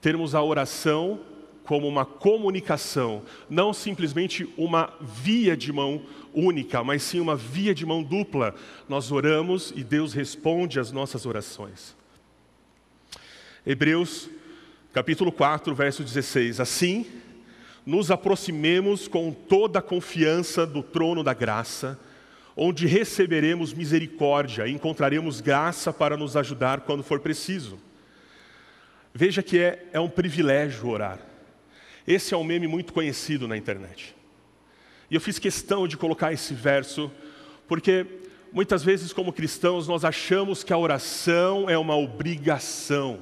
termos 0.00 0.34
a 0.34 0.42
oração 0.42 1.20
como 1.64 1.88
uma 1.88 2.04
comunicação, 2.04 3.22
não 3.48 3.72
simplesmente 3.72 4.48
uma 4.56 4.92
via 5.00 5.56
de 5.56 5.72
mão 5.72 6.02
única, 6.32 6.84
mas 6.84 7.02
sim 7.02 7.20
uma 7.20 7.34
via 7.34 7.74
de 7.74 7.86
mão 7.86 8.02
dupla. 8.02 8.54
Nós 8.88 9.10
oramos 9.10 9.72
e 9.74 9.82
Deus 9.82 10.12
responde 10.12 10.78
às 10.78 10.92
nossas 10.92 11.24
orações. 11.24 11.96
Hebreus, 13.66 14.28
capítulo 14.92 15.32
4, 15.32 15.74
verso 15.74 16.04
16. 16.04 16.60
Assim, 16.60 17.06
nos 17.86 18.10
aproximemos 18.10 19.08
com 19.08 19.32
toda 19.32 19.78
a 19.78 19.82
confiança 19.82 20.66
do 20.66 20.82
trono 20.82 21.24
da 21.24 21.32
graça, 21.32 21.98
onde 22.56 22.86
receberemos 22.86 23.72
misericórdia 23.72 24.66
e 24.66 24.72
encontraremos 24.72 25.40
graça 25.40 25.92
para 25.92 26.16
nos 26.16 26.36
ajudar 26.36 26.82
quando 26.82 27.02
for 27.02 27.20
preciso. 27.20 27.78
Veja 29.14 29.42
que 29.42 29.58
é, 29.58 29.86
é 29.92 30.00
um 30.00 30.08
privilégio 30.08 30.88
orar. 30.88 31.33
Esse 32.06 32.34
é 32.34 32.36
um 32.36 32.44
meme 32.44 32.66
muito 32.66 32.92
conhecido 32.92 33.48
na 33.48 33.56
internet. 33.56 34.14
E 35.10 35.14
eu 35.14 35.20
fiz 35.20 35.38
questão 35.38 35.88
de 35.88 35.96
colocar 35.96 36.32
esse 36.32 36.52
verso, 36.52 37.10
porque 37.66 38.06
muitas 38.52 38.82
vezes, 38.82 39.12
como 39.12 39.32
cristãos, 39.32 39.88
nós 39.88 40.04
achamos 40.04 40.62
que 40.62 40.72
a 40.72 40.78
oração 40.78 41.68
é 41.68 41.78
uma 41.78 41.96
obrigação. 41.96 43.20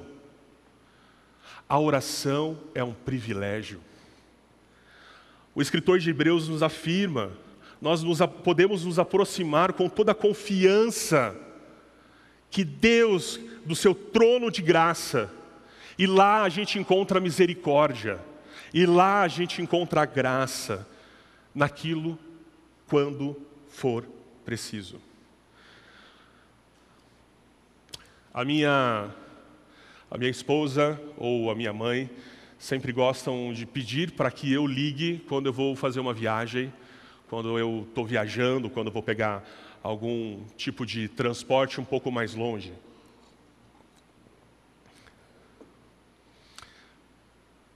A 1.69 1.79
oração 1.79 2.59
é 2.75 2.83
um 2.83 2.93
privilégio. 2.93 3.81
O 5.55 5.63
escritor 5.63 5.99
de 5.99 6.11
Hebreus 6.11 6.49
nos 6.49 6.63
afirma, 6.63 7.33
nós 7.81 8.03
nos, 8.03 8.19
podemos 8.43 8.85
nos 8.85 8.99
aproximar 8.99 9.73
com 9.73 9.89
toda 9.89 10.13
a 10.13 10.15
confiança 10.15 11.37
que 12.51 12.65
Deus, 12.65 13.41
do 13.65 13.75
seu 13.75 13.95
trono 13.95 14.51
de 14.51 14.61
graça, 14.61 15.31
e 15.99 16.07
lá 16.07 16.43
a 16.43 16.49
gente 16.49 16.79
encontra 16.79 17.21
misericórdia. 17.21 18.21
E 18.75 18.87
lá 18.87 19.23
a 19.23 19.29
gente 19.29 19.61
encontra 19.61 20.07
graça 20.07 20.89
naquilo 21.55 22.19
quando 22.89 23.37
for 23.69 24.09
preciso. 24.45 24.99
A 28.33 28.45
minha, 28.45 29.11
a 30.11 30.17
minha 30.17 30.31
esposa 30.31 30.99
ou 31.19 31.51
a 31.51 31.55
minha 31.55 31.73
mãe 31.73 32.11
sempre 32.59 32.93
gostam 32.93 33.53
de 33.53 33.67
pedir 33.67 34.13
para 34.13 34.31
que 34.31 34.51
eu 34.51 34.67
ligue 34.67 35.23
quando 35.29 35.47
eu 35.47 35.53
vou 35.53 35.77
fazer 35.77 36.01
uma 36.01 36.15
viagem, 36.15 36.73
quando 37.29 37.59
eu 37.59 37.85
estou 37.87 38.07
viajando, 38.07 38.71
quando 38.71 38.87
eu 38.87 38.93
vou 38.93 39.03
pegar 39.03 39.45
algum 39.83 40.43
tipo 40.57 40.87
de 40.87 41.09
transporte 41.09 41.79
um 41.79 41.85
pouco 41.85 42.11
mais 42.11 42.35
longe. 42.35 42.73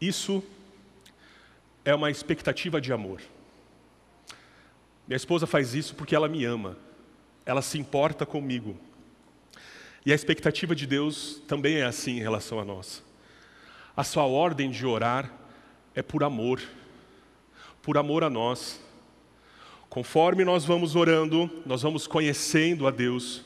Isso 0.00 0.42
é 1.86 1.94
uma 1.94 2.10
expectativa 2.10 2.80
de 2.80 2.92
amor. 2.92 3.22
Minha 5.06 5.16
esposa 5.16 5.46
faz 5.46 5.72
isso 5.72 5.94
porque 5.94 6.16
ela 6.16 6.28
me 6.28 6.44
ama, 6.44 6.76
ela 7.46 7.62
se 7.62 7.78
importa 7.78 8.26
comigo. 8.26 8.76
E 10.04 10.10
a 10.10 10.14
expectativa 10.14 10.74
de 10.74 10.84
Deus 10.84 11.40
também 11.46 11.76
é 11.76 11.84
assim 11.84 12.16
em 12.16 12.20
relação 12.20 12.58
a 12.58 12.64
nós. 12.64 13.04
A 13.96 14.02
sua 14.02 14.24
ordem 14.24 14.68
de 14.68 14.84
orar 14.84 15.32
é 15.94 16.02
por 16.02 16.24
amor, 16.24 16.60
por 17.80 17.96
amor 17.96 18.24
a 18.24 18.28
nós. 18.28 18.80
Conforme 19.88 20.44
nós 20.44 20.64
vamos 20.64 20.96
orando, 20.96 21.48
nós 21.64 21.82
vamos 21.82 22.08
conhecendo 22.08 22.88
a 22.88 22.90
Deus 22.90 23.44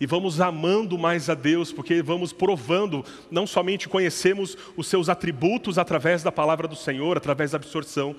e 0.00 0.06
vamos 0.06 0.40
amando 0.40 0.96
mais 0.96 1.28
a 1.28 1.34
Deus, 1.34 1.72
porque 1.72 2.02
vamos 2.02 2.32
provando, 2.32 3.04
não 3.30 3.46
somente 3.46 3.88
conhecemos 3.88 4.56
os 4.76 4.86
seus 4.86 5.08
atributos 5.08 5.76
através 5.76 6.22
da 6.22 6.30
palavra 6.30 6.68
do 6.68 6.76
Senhor, 6.76 7.16
através 7.16 7.50
da 7.50 7.56
absorção, 7.56 8.14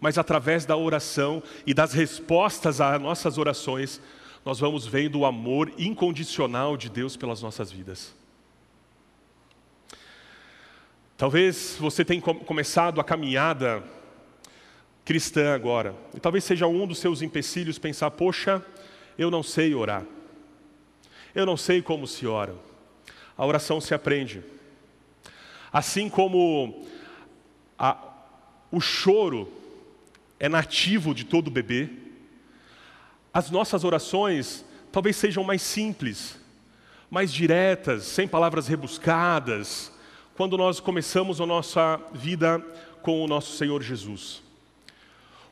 mas 0.00 0.18
através 0.18 0.66
da 0.66 0.76
oração 0.76 1.42
e 1.66 1.72
das 1.72 1.94
respostas 1.94 2.80
às 2.80 3.00
nossas 3.00 3.38
orações, 3.38 4.00
nós 4.44 4.60
vamos 4.60 4.86
vendo 4.86 5.20
o 5.20 5.24
amor 5.24 5.72
incondicional 5.78 6.76
de 6.76 6.90
Deus 6.90 7.16
pelas 7.16 7.40
nossas 7.40 7.72
vidas. 7.72 8.14
Talvez 11.16 11.76
você 11.80 12.04
tenha 12.04 12.20
começado 12.20 13.00
a 13.00 13.04
caminhada 13.04 13.82
cristã 15.06 15.54
agora, 15.54 15.94
e 16.14 16.20
talvez 16.20 16.44
seja 16.44 16.66
um 16.66 16.86
dos 16.86 16.98
seus 16.98 17.22
empecilhos 17.22 17.78
pensar: 17.78 18.10
poxa, 18.10 18.62
eu 19.16 19.30
não 19.30 19.42
sei 19.42 19.74
orar. 19.74 20.04
Eu 21.34 21.44
não 21.44 21.56
sei 21.56 21.82
como 21.82 22.06
se 22.06 22.26
ora. 22.26 22.54
A 23.36 23.44
oração 23.44 23.80
se 23.80 23.92
aprende. 23.92 24.42
Assim 25.72 26.08
como 26.08 26.86
a, 27.76 27.98
o 28.70 28.80
choro 28.80 29.52
é 30.38 30.48
nativo 30.48 31.12
de 31.12 31.24
todo 31.24 31.50
bebê. 31.50 31.88
As 33.32 33.50
nossas 33.50 33.82
orações 33.82 34.64
talvez 34.92 35.16
sejam 35.16 35.42
mais 35.42 35.60
simples, 35.60 36.38
mais 37.10 37.32
diretas, 37.32 38.04
sem 38.04 38.28
palavras 38.28 38.68
rebuscadas, 38.68 39.90
quando 40.36 40.56
nós 40.56 40.78
começamos 40.78 41.40
a 41.40 41.46
nossa 41.46 42.00
vida 42.12 42.60
com 43.02 43.24
o 43.24 43.26
nosso 43.26 43.56
Senhor 43.56 43.82
Jesus. 43.82 44.40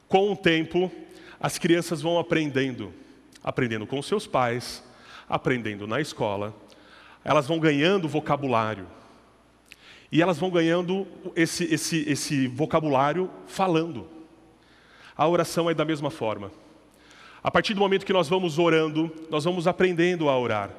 Com 0.08 0.32
o 0.32 0.36
tempo, 0.36 0.92
as 1.40 1.58
crianças 1.58 2.00
vão 2.00 2.20
aprendendo, 2.20 2.92
aprendendo 3.42 3.84
com 3.84 4.00
seus 4.00 4.28
pais, 4.28 4.82
aprendendo 5.28 5.86
na 5.86 6.00
escola, 6.00 6.54
elas 7.24 7.46
vão 7.46 7.58
ganhando 7.58 8.08
vocabulário. 8.08 8.86
E 10.10 10.20
elas 10.20 10.38
vão 10.38 10.50
ganhando 10.50 11.06
esse, 11.34 11.64
esse, 11.72 12.08
esse 12.08 12.46
vocabulário 12.46 13.30
falando. 13.46 14.06
A 15.16 15.26
oração 15.26 15.70
é 15.70 15.74
da 15.74 15.84
mesma 15.84 16.10
forma. 16.10 16.50
A 17.42 17.50
partir 17.50 17.74
do 17.74 17.80
momento 17.80 18.04
que 18.04 18.12
nós 18.12 18.28
vamos 18.28 18.58
orando, 18.58 19.10
nós 19.30 19.44
vamos 19.44 19.66
aprendendo 19.66 20.28
a 20.28 20.38
orar. 20.38 20.70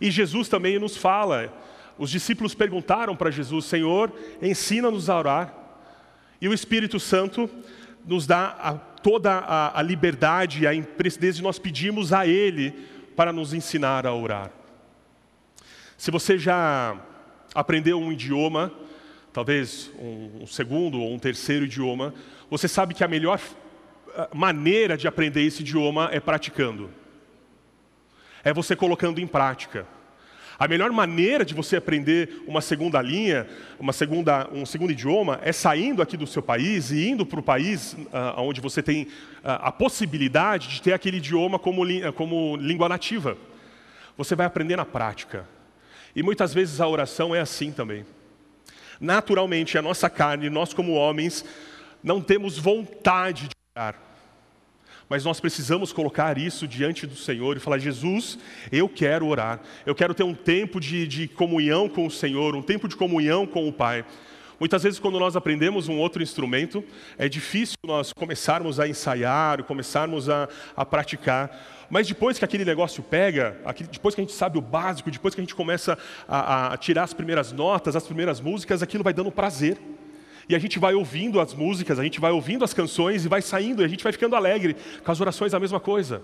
E 0.00 0.10
Jesus 0.10 0.48
também 0.48 0.78
nos 0.78 0.96
fala. 0.96 1.52
Os 1.98 2.10
discípulos 2.10 2.54
perguntaram 2.54 3.14
para 3.16 3.30
Jesus: 3.30 3.64
Senhor, 3.64 4.12
ensina-nos 4.40 5.10
a 5.10 5.18
orar. 5.18 5.54
E 6.40 6.48
o 6.48 6.54
Espírito 6.54 6.98
Santo 6.98 7.50
nos 8.06 8.26
dá 8.26 8.56
a, 8.60 8.74
toda 8.74 9.32
a, 9.32 9.78
a 9.78 9.82
liberdade 9.82 10.66
a 10.66 10.74
imprecidez 10.74 11.36
de 11.36 11.42
nós 11.42 11.58
pedirmos 11.58 12.12
a 12.12 12.26
Ele 12.26 12.72
para 13.20 13.34
nos 13.34 13.52
ensinar 13.52 14.06
a 14.06 14.14
orar. 14.14 14.50
Se 15.98 16.10
você 16.10 16.38
já 16.38 16.96
aprendeu 17.54 18.00
um 18.00 18.10
idioma, 18.10 18.72
talvez 19.30 19.90
um, 19.98 20.46
segundo 20.46 20.98
ou 20.98 21.12
um 21.12 21.18
terceiro 21.18 21.66
idioma, 21.66 22.14
você 22.48 22.66
sabe 22.66 22.94
que 22.94 23.04
a 23.04 23.08
melhor 23.08 23.38
eh, 24.14 24.28
maneira 24.32 24.96
de 24.96 25.06
aprender 25.06 25.42
esse 25.42 25.60
idioma 25.60 26.08
é 26.10 26.18
praticando. 26.18 26.88
É 28.42 28.54
você 28.54 28.74
colocando 28.74 29.20
em 29.20 29.26
prática. 29.26 29.86
A 30.60 30.68
melhor 30.68 30.92
maneira 30.92 31.42
de 31.42 31.54
você 31.54 31.76
aprender 31.76 32.42
uma 32.46 32.60
segunda 32.60 33.00
linha, 33.00 33.48
uma 33.78 33.94
segunda, 33.94 34.46
um 34.52 34.66
segundo 34.66 34.92
idioma, 34.92 35.40
é 35.42 35.52
saindo 35.52 36.02
aqui 36.02 36.18
do 36.18 36.26
seu 36.26 36.42
país 36.42 36.90
e 36.90 37.08
indo 37.08 37.24
para 37.24 37.40
o 37.40 37.42
país 37.42 37.94
uh, 37.94 38.42
onde 38.42 38.60
você 38.60 38.82
tem 38.82 39.04
uh, 39.04 39.08
a 39.42 39.72
possibilidade 39.72 40.68
de 40.68 40.82
ter 40.82 40.92
aquele 40.92 41.16
idioma 41.16 41.58
como, 41.58 41.80
como 42.12 42.56
língua 42.56 42.90
nativa. 42.90 43.38
Você 44.18 44.36
vai 44.36 44.44
aprender 44.44 44.76
na 44.76 44.84
prática. 44.84 45.48
E 46.14 46.22
muitas 46.22 46.52
vezes 46.52 46.78
a 46.78 46.86
oração 46.86 47.34
é 47.34 47.40
assim 47.40 47.72
também. 47.72 48.04
Naturalmente, 49.00 49.78
a 49.78 49.82
nossa 49.82 50.10
carne, 50.10 50.50
nós 50.50 50.74
como 50.74 50.92
homens, 50.92 51.42
não 52.02 52.20
temos 52.20 52.58
vontade 52.58 53.48
de 53.48 53.54
orar. 53.74 54.09
Mas 55.10 55.24
nós 55.24 55.40
precisamos 55.40 55.92
colocar 55.92 56.38
isso 56.38 56.68
diante 56.68 57.04
do 57.04 57.16
Senhor 57.16 57.56
e 57.56 57.60
falar: 57.60 57.78
Jesus, 57.78 58.38
eu 58.70 58.88
quero 58.88 59.26
orar. 59.26 59.60
Eu 59.84 59.92
quero 59.92 60.14
ter 60.14 60.22
um 60.22 60.32
tempo 60.32 60.78
de, 60.78 61.04
de 61.04 61.26
comunhão 61.26 61.88
com 61.88 62.06
o 62.06 62.10
Senhor, 62.10 62.54
um 62.54 62.62
tempo 62.62 62.86
de 62.86 62.94
comunhão 62.94 63.44
com 63.44 63.68
o 63.68 63.72
Pai. 63.72 64.04
Muitas 64.60 64.84
vezes, 64.84 65.00
quando 65.00 65.18
nós 65.18 65.34
aprendemos 65.34 65.88
um 65.88 65.98
outro 65.98 66.22
instrumento, 66.22 66.84
é 67.18 67.28
difícil 67.28 67.76
nós 67.84 68.12
começarmos 68.12 68.78
a 68.78 68.86
ensaiar, 68.86 69.64
começarmos 69.64 70.28
a, 70.28 70.48
a 70.76 70.86
praticar. 70.86 71.88
Mas 71.90 72.06
depois 72.06 72.38
que 72.38 72.44
aquele 72.44 72.64
negócio 72.64 73.02
pega, 73.02 73.56
depois 73.90 74.14
que 74.14 74.20
a 74.20 74.24
gente 74.24 74.34
sabe 74.34 74.58
o 74.58 74.60
básico, 74.60 75.10
depois 75.10 75.34
que 75.34 75.40
a 75.40 75.42
gente 75.42 75.56
começa 75.56 75.98
a, 76.28 76.72
a 76.72 76.76
tirar 76.76 77.02
as 77.02 77.12
primeiras 77.12 77.50
notas, 77.50 77.96
as 77.96 78.04
primeiras 78.04 78.40
músicas, 78.40 78.80
aquilo 78.80 79.02
vai 79.02 79.12
dando 79.12 79.32
prazer. 79.32 79.76
E 80.50 80.56
a 80.56 80.58
gente 80.58 80.80
vai 80.80 80.94
ouvindo 80.94 81.38
as 81.38 81.54
músicas, 81.54 81.96
a 81.96 82.02
gente 82.02 82.18
vai 82.18 82.32
ouvindo 82.32 82.64
as 82.64 82.74
canções 82.74 83.24
e 83.24 83.28
vai 83.28 83.40
saindo, 83.40 83.82
e 83.82 83.84
a 83.84 83.88
gente 83.88 84.02
vai 84.02 84.10
ficando 84.10 84.34
alegre. 84.34 84.74
Com 85.04 85.12
as 85.12 85.20
orações, 85.20 85.54
a 85.54 85.60
mesma 85.60 85.78
coisa. 85.78 86.22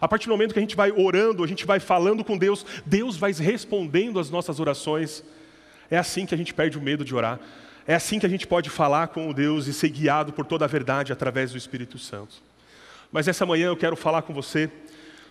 A 0.00 0.08
partir 0.08 0.28
do 0.28 0.30
momento 0.30 0.54
que 0.54 0.58
a 0.58 0.62
gente 0.62 0.74
vai 0.74 0.90
orando, 0.90 1.44
a 1.44 1.46
gente 1.46 1.66
vai 1.66 1.78
falando 1.78 2.24
com 2.24 2.38
Deus, 2.38 2.64
Deus 2.86 3.18
vai 3.18 3.32
respondendo 3.32 4.18
às 4.18 4.30
nossas 4.30 4.58
orações. 4.60 5.22
É 5.90 5.98
assim 5.98 6.24
que 6.24 6.34
a 6.34 6.38
gente 6.38 6.54
perde 6.54 6.78
o 6.78 6.80
medo 6.80 7.04
de 7.04 7.14
orar. 7.14 7.38
É 7.86 7.94
assim 7.94 8.18
que 8.18 8.24
a 8.24 8.30
gente 8.30 8.46
pode 8.46 8.70
falar 8.70 9.08
com 9.08 9.30
Deus 9.30 9.66
e 9.66 9.74
ser 9.74 9.90
guiado 9.90 10.32
por 10.32 10.46
toda 10.46 10.64
a 10.64 10.68
verdade 10.68 11.12
através 11.12 11.52
do 11.52 11.58
Espírito 11.58 11.98
Santo. 11.98 12.36
Mas 13.12 13.28
essa 13.28 13.44
manhã 13.44 13.66
eu 13.66 13.76
quero 13.76 13.94
falar 13.94 14.22
com 14.22 14.32
você 14.32 14.70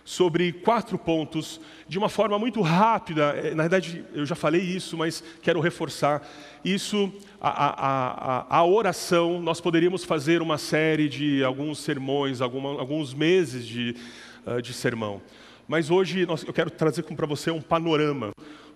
sobre 0.06 0.52
quatro 0.52 0.96
pontos 0.96 1.60
de 1.88 1.98
uma 1.98 2.08
forma 2.08 2.38
muito 2.38 2.60
rápida. 2.62 3.24
É, 3.36 3.54
na 3.56 3.64
verdade, 3.64 4.04
eu 4.14 4.24
já 4.24 4.36
falei 4.36 4.62
isso, 4.62 4.96
mas 4.96 5.22
quero 5.42 5.60
reforçar. 5.60 6.24
Isso, 6.64 7.12
a, 7.40 7.48
a, 7.48 8.46
a, 8.46 8.58
a 8.58 8.64
oração, 8.64 9.42
nós 9.42 9.60
poderíamos 9.60 10.04
fazer 10.04 10.40
uma 10.40 10.58
série 10.58 11.08
de 11.08 11.42
alguns 11.42 11.80
sermões, 11.80 12.40
alguma, 12.40 12.78
alguns 12.78 13.12
meses 13.12 13.66
de, 13.66 13.96
uh, 14.46 14.62
de 14.62 14.72
sermão. 14.72 15.20
Mas 15.66 15.90
hoje 15.90 16.24
nós, 16.24 16.44
eu 16.44 16.52
quero 16.52 16.70
trazer 16.70 17.02
para 17.02 17.26
você 17.26 17.50
um 17.50 17.60
panorama. 17.60 18.30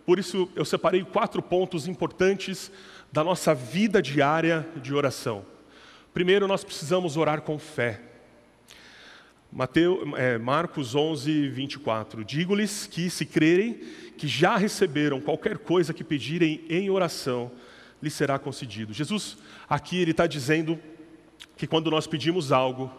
Por 0.04 0.18
isso, 0.18 0.50
eu 0.56 0.64
separei 0.64 1.04
quatro 1.04 1.40
pontos 1.40 1.86
importantes 1.86 2.72
da 3.12 3.22
nossa 3.22 3.54
vida 3.54 4.02
diária 4.02 4.68
de 4.82 4.92
oração. 4.92 5.44
Primeiro, 6.12 6.48
nós 6.48 6.64
precisamos 6.64 7.16
orar 7.16 7.42
com 7.42 7.56
fé. 7.56 8.09
Mateus, 9.52 10.08
é, 10.16 10.38
Marcos 10.38 10.94
11, 10.94 11.48
24. 11.48 12.24
Digo-lhes 12.24 12.86
que, 12.86 13.10
se 13.10 13.26
crerem 13.26 13.80
que 14.16 14.28
já 14.28 14.56
receberam 14.56 15.20
qualquer 15.20 15.58
coisa 15.58 15.92
que 15.92 16.04
pedirem 16.04 16.60
em 16.68 16.88
oração, 16.88 17.50
lhes 18.00 18.14
será 18.14 18.38
concedido. 18.38 18.92
Jesus, 18.92 19.36
aqui, 19.68 20.00
ele 20.00 20.12
está 20.12 20.26
dizendo 20.26 20.78
que 21.56 21.66
quando 21.66 21.90
nós 21.90 22.06
pedimos 22.06 22.52
algo, 22.52 22.90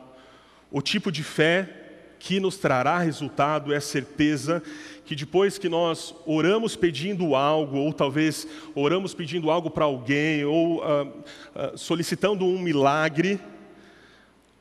o 0.70 0.82
tipo 0.82 1.12
de 1.12 1.24
fé 1.24 1.78
que 2.20 2.40
nos 2.40 2.58
trará 2.58 3.00
resultado 3.00 3.74
é 3.74 3.78
a 3.78 3.82
certeza 3.82 4.62
que 5.06 5.16
depois 5.16 5.58
que 5.58 5.68
nós 5.68 6.14
oramos 6.26 6.76
pedindo 6.76 7.34
algo, 7.34 7.78
ou 7.78 7.92
talvez 7.92 8.48
oramos 8.76 9.14
pedindo 9.14 9.50
algo 9.50 9.70
para 9.70 9.86
alguém, 9.86 10.46
ou 10.46 10.78
uh, 10.80 11.08
uh, 11.08 11.78
solicitando 11.78 12.46
um 12.46 12.60
milagre, 12.60 13.40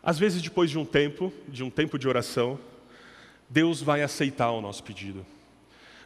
às 0.03 0.19
vezes, 0.19 0.41
depois 0.41 0.71
de 0.71 0.79
um 0.79 0.85
tempo, 0.85 1.33
de 1.49 1.63
um 1.63 1.71
tempo 1.71 1.99
de 1.99 2.09
oração, 2.09 2.59
Deus 3.49 3.83
vai 3.83 4.03
aceitar 4.03 4.51
o 4.51 4.61
nosso 4.61 4.83
pedido. 4.83 5.25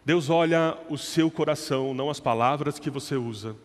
Deus 0.04 0.28
olha 0.28 0.76
o 0.88 0.98
seu 0.98 1.30
coração, 1.30 1.94
não 1.94 2.10
as 2.10 2.20
palavras 2.20 2.78
que 2.78 2.90
você 2.90 3.16
usa. 3.16 3.56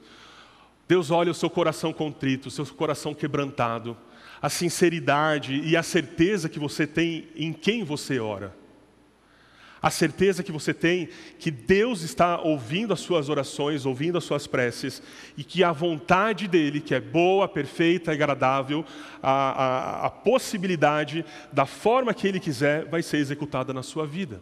Deus 0.88 1.12
olha 1.12 1.32
o 1.32 1.36
seu 1.36 1.50
coração 1.50 1.92
contrito, 1.92 2.48
o 2.48 2.52
seu 2.52 2.66
coração 2.66 3.14
quebrantado, 3.14 3.98
a 4.42 4.50
sinceridade 4.50 5.62
e 5.62 5.76
a 5.76 5.84
certeza 5.84 6.50
que 6.50 6.60
você 6.60 6.88
tem 6.88 7.28
em 7.36 7.52
quem 7.52 7.84
você 7.84 8.20
ora 8.20 8.59
a 9.82 9.90
certeza 9.90 10.44
que 10.44 10.52
você 10.52 10.74
tem 10.74 11.10
que 11.38 11.50
Deus 11.50 12.02
está 12.02 12.40
ouvindo 12.42 12.94
as 12.94 13.00
suas 13.00 13.30
orações, 13.30 13.86
ouvindo 13.86 14.18
as 14.18 14.24
suas 14.24 14.46
preces, 14.46 15.02
e 15.38 15.44
que 15.44 15.64
a 15.64 15.72
vontade 15.72 16.48
dEle, 16.48 16.82
que 16.82 16.94
é 16.94 17.00
boa, 17.00 17.48
perfeita 17.48 18.12
e 18.12 18.16
agradável, 18.16 18.86
a, 19.24 19.32
a, 19.32 20.06
a 20.08 20.10
possibilidade 20.10 21.26
da 21.52 21.66
forma 21.66 22.14
que 22.14 22.28
Ele 22.28 22.40
quiser, 22.40 22.86
vai 22.86 23.02
ser 23.02 23.18
executada 23.18 23.74
na 23.74 23.84
sua 23.84 24.06
vida. 24.06 24.42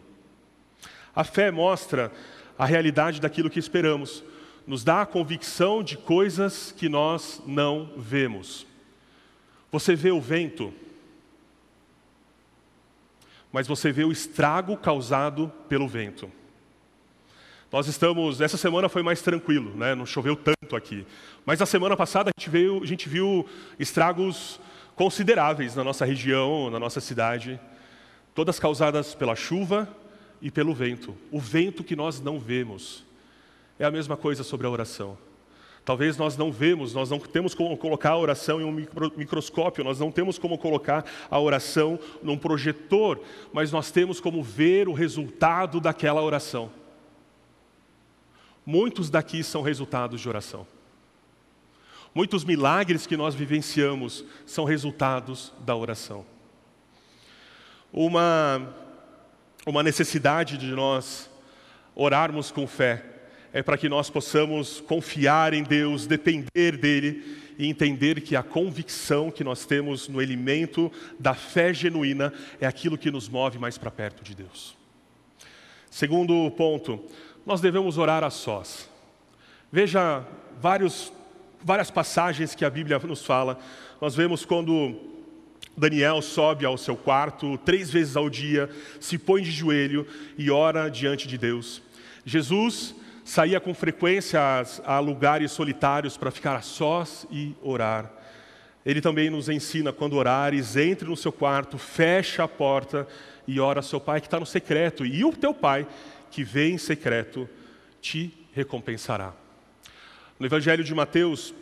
A 1.14 1.24
fé 1.24 1.50
mostra 1.50 2.12
a 2.58 2.66
realidade 2.66 3.20
daquilo 3.20 3.50
que 3.50 3.58
esperamos, 3.58 4.24
nos 4.66 4.84
dá 4.84 5.02
a 5.02 5.06
convicção 5.06 5.82
de 5.82 5.96
coisas 5.96 6.74
que 6.76 6.88
nós 6.88 7.40
não 7.46 7.92
vemos. 7.96 8.66
Você 9.70 9.94
vê 9.94 10.10
o 10.10 10.20
vento, 10.20 10.72
mas 13.52 13.66
você 13.66 13.90
vê 13.90 14.04
o 14.04 14.12
estrago 14.12 14.76
causado 14.76 15.52
pelo 15.68 15.88
vento. 15.88 16.30
Nós 17.70 17.86
estamos, 17.86 18.40
essa 18.40 18.56
semana 18.56 18.88
foi 18.88 19.02
mais 19.02 19.20
tranquilo, 19.20 19.76
né? 19.76 19.94
não 19.94 20.06
choveu 20.06 20.34
tanto 20.34 20.74
aqui. 20.74 21.06
Mas 21.44 21.60
na 21.60 21.66
semana 21.66 21.96
passada 21.96 22.30
a 22.30 22.40
gente, 22.40 22.48
veio, 22.48 22.82
a 22.82 22.86
gente 22.86 23.08
viu 23.08 23.46
estragos 23.78 24.58
consideráveis 24.96 25.76
na 25.76 25.84
nossa 25.84 26.04
região, 26.04 26.70
na 26.70 26.78
nossa 26.78 27.00
cidade, 27.00 27.60
todas 28.34 28.58
causadas 28.58 29.14
pela 29.14 29.36
chuva 29.36 29.88
e 30.40 30.50
pelo 30.50 30.74
vento. 30.74 31.14
O 31.30 31.38
vento 31.38 31.84
que 31.84 31.94
nós 31.94 32.20
não 32.20 32.38
vemos. 32.40 33.04
É 33.78 33.84
a 33.84 33.90
mesma 33.90 34.16
coisa 34.16 34.42
sobre 34.42 34.66
a 34.66 34.70
oração. 34.70 35.16
Talvez 35.88 36.18
nós 36.18 36.36
não 36.36 36.52
vemos, 36.52 36.92
nós 36.92 37.08
não 37.08 37.18
temos 37.18 37.54
como 37.54 37.74
colocar 37.74 38.10
a 38.10 38.18
oração 38.18 38.60
em 38.60 38.64
um 38.64 38.72
microscópio, 39.16 39.82
nós 39.82 39.98
não 39.98 40.12
temos 40.12 40.38
como 40.38 40.58
colocar 40.58 41.02
a 41.30 41.40
oração 41.40 41.98
num 42.22 42.36
projetor, 42.36 43.18
mas 43.54 43.72
nós 43.72 43.90
temos 43.90 44.20
como 44.20 44.42
ver 44.42 44.86
o 44.86 44.92
resultado 44.92 45.80
daquela 45.80 46.20
oração. 46.20 46.70
Muitos 48.66 49.08
daqui 49.08 49.42
são 49.42 49.62
resultados 49.62 50.20
de 50.20 50.28
oração. 50.28 50.66
Muitos 52.14 52.44
milagres 52.44 53.06
que 53.06 53.16
nós 53.16 53.34
vivenciamos 53.34 54.26
são 54.44 54.66
resultados 54.66 55.54
da 55.60 55.74
oração. 55.74 56.26
Uma, 57.90 58.74
uma 59.64 59.82
necessidade 59.82 60.58
de 60.58 60.66
nós 60.66 61.30
orarmos 61.94 62.50
com 62.50 62.66
fé 62.66 63.17
é 63.52 63.62
para 63.62 63.78
que 63.78 63.88
nós 63.88 64.10
possamos 64.10 64.80
confiar 64.80 65.54
em 65.54 65.62
Deus, 65.62 66.06
depender 66.06 66.76
dEle 66.76 67.38
e 67.58 67.66
entender 67.66 68.20
que 68.20 68.36
a 68.36 68.42
convicção 68.42 69.30
que 69.30 69.42
nós 69.42 69.64
temos 69.66 70.08
no 70.08 70.22
elemento 70.22 70.92
da 71.18 71.34
fé 71.34 71.74
genuína 71.74 72.32
é 72.60 72.66
aquilo 72.66 72.96
que 72.96 73.10
nos 73.10 73.28
move 73.28 73.58
mais 73.58 73.76
para 73.76 73.90
perto 73.90 74.22
de 74.22 74.34
Deus. 74.34 74.76
Segundo 75.90 76.50
ponto, 76.52 77.02
nós 77.44 77.60
devemos 77.60 77.98
orar 77.98 78.22
a 78.22 78.30
sós. 78.30 78.88
Veja 79.72 80.24
vários, 80.60 81.12
várias 81.62 81.90
passagens 81.90 82.54
que 82.54 82.64
a 82.64 82.70
Bíblia 82.70 82.98
nos 83.00 83.24
fala. 83.24 83.58
Nós 84.00 84.14
vemos 84.14 84.44
quando 84.44 84.94
Daniel 85.76 86.22
sobe 86.22 86.64
ao 86.64 86.76
seu 86.76 86.96
quarto 86.96 87.58
três 87.58 87.90
vezes 87.90 88.16
ao 88.16 88.28
dia, 88.28 88.70
se 89.00 89.18
põe 89.18 89.42
de 89.42 89.50
joelho 89.50 90.06
e 90.36 90.50
ora 90.50 90.88
diante 90.88 91.26
de 91.26 91.38
Deus. 91.38 91.82
Jesus 92.24 92.94
saía 93.28 93.60
com 93.60 93.74
frequência 93.74 94.40
a, 94.86 94.98
lugares 95.00 95.52
solitários 95.52 96.16
para 96.16 96.30
ficar 96.30 96.56
a 96.56 96.62
sós 96.62 97.26
e 97.30 97.54
orar. 97.62 98.10
Ele 98.86 99.02
também 99.02 99.28
nos 99.28 99.50
ensina 99.50 99.92
quando 99.92 100.14
orares, 100.14 100.76
entre 100.76 101.06
no 101.06 101.16
seu 101.16 101.30
quarto, 101.30 101.76
fecha 101.76 102.42
a 102.42 102.48
porta 102.48 103.06
e 103.46 103.60
ora 103.60 103.80
ao 103.80 103.82
seu 103.82 104.00
pai 104.00 104.22
que 104.22 104.26
está 104.26 104.40
no 104.40 104.46
secreto. 104.46 105.04
E 105.04 105.26
o 105.26 105.32
teu 105.32 105.52
pai, 105.52 105.86
que 106.30 106.42
vem 106.42 106.76
em 106.76 106.78
secreto, 106.78 107.46
te 108.00 108.32
recompensará. 108.54 109.34
No 110.40 110.46
Evangelho 110.46 110.82
de 110.82 110.94
Mateus, 110.94 111.54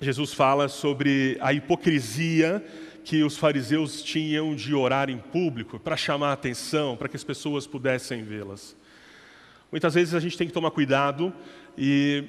Jesus 0.00 0.32
fala 0.32 0.68
sobre 0.68 1.36
a 1.42 1.52
hipocrisia 1.52 2.64
que 3.04 3.22
os 3.22 3.36
fariseus 3.36 4.02
tinham 4.02 4.54
de 4.54 4.74
orar 4.74 5.10
em 5.10 5.18
público 5.18 5.78
para 5.78 5.98
chamar 5.98 6.30
a 6.30 6.32
atenção, 6.32 6.96
para 6.96 7.10
que 7.10 7.16
as 7.16 7.24
pessoas 7.24 7.66
pudessem 7.66 8.22
vê-las. 8.22 8.74
Muitas 9.70 9.92
vezes 9.92 10.14
a 10.14 10.20
gente 10.20 10.38
tem 10.38 10.46
que 10.46 10.52
tomar 10.52 10.70
cuidado 10.70 11.30
e 11.76 12.24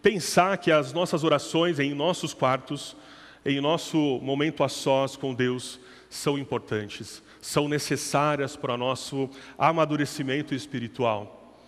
pensar 0.00 0.56
que 0.56 0.72
as 0.72 0.90
nossas 0.90 1.22
orações 1.22 1.78
em 1.78 1.92
nossos 1.92 2.32
quartos, 2.32 2.96
em 3.44 3.60
nosso 3.60 3.98
momento 4.22 4.64
a 4.64 4.70
sós 4.70 5.14
com 5.14 5.34
Deus, 5.34 5.78
são 6.08 6.38
importantes, 6.38 7.22
são 7.42 7.68
necessárias 7.68 8.56
para 8.56 8.72
o 8.72 8.78
nosso 8.78 9.28
amadurecimento 9.58 10.54
espiritual. 10.54 11.58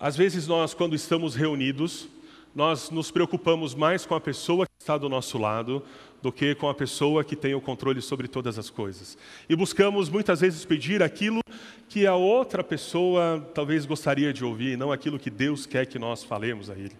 Às 0.00 0.16
vezes 0.16 0.46
nós, 0.46 0.72
quando 0.72 0.96
estamos 0.96 1.34
reunidos, 1.34 2.08
nós 2.54 2.88
nos 2.88 3.10
preocupamos 3.10 3.74
mais 3.74 4.06
com 4.06 4.14
a 4.14 4.20
pessoa 4.20 4.66
que 4.66 4.72
está 4.78 4.96
do 4.96 5.08
nosso 5.08 5.36
lado 5.36 5.84
do 6.22 6.30
que 6.30 6.54
com 6.54 6.68
a 6.68 6.74
pessoa 6.74 7.24
que 7.24 7.34
tem 7.34 7.54
o 7.54 7.60
controle 7.60 8.00
sobre 8.00 8.28
todas 8.28 8.58
as 8.58 8.70
coisas. 8.70 9.18
E 9.48 9.56
buscamos 9.56 10.08
muitas 10.08 10.40
vezes 10.40 10.64
pedir 10.64 11.02
aquilo 11.02 11.40
que 11.88 12.06
a 12.06 12.14
outra 12.14 12.62
pessoa 12.62 13.46
talvez 13.52 13.84
gostaria 13.84 14.32
de 14.32 14.44
ouvir, 14.44 14.78
não 14.78 14.92
aquilo 14.92 15.18
que 15.18 15.28
Deus 15.28 15.66
quer 15.66 15.86
que 15.86 15.98
nós 15.98 16.22
falemos 16.22 16.70
a 16.70 16.74
Ele. 16.74 16.96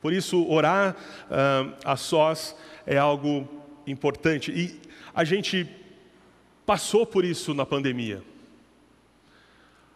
Por 0.00 0.12
isso, 0.12 0.48
orar 0.48 0.96
uh, 1.24 1.74
a 1.84 1.96
sós 1.96 2.56
é 2.86 2.96
algo 2.96 3.46
importante. 3.86 4.50
E 4.52 4.80
a 5.14 5.24
gente 5.24 5.68
passou 6.64 7.04
por 7.04 7.24
isso 7.24 7.52
na 7.52 7.66
pandemia. 7.66 8.22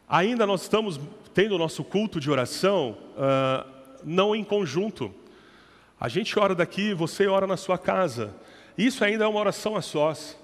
Ainda 0.09 0.47
nós 0.47 0.63
estamos 0.63 1.01
tendo 1.33 1.55
o 1.55 1.59
nosso 1.59 1.83
culto 1.85 2.21
de 2.21 2.31
oração 2.31 2.99
uh, 3.17 3.67
não 4.05 4.35
em 4.35 4.45
conjunto. 4.45 5.15
A 6.03 6.09
gente 6.09 6.37
ora 6.37 6.53
daqui, 6.53 6.93
você 6.93 7.29
ora 7.29 7.47
na 7.47 7.57
sua 7.57 7.79
casa. 7.79 8.35
Isso 8.77 9.05
ainda 9.05 9.25
é 9.25 9.29
uma 9.29 9.39
oração 9.39 9.77
a 9.77 9.81
sós. 9.81 10.37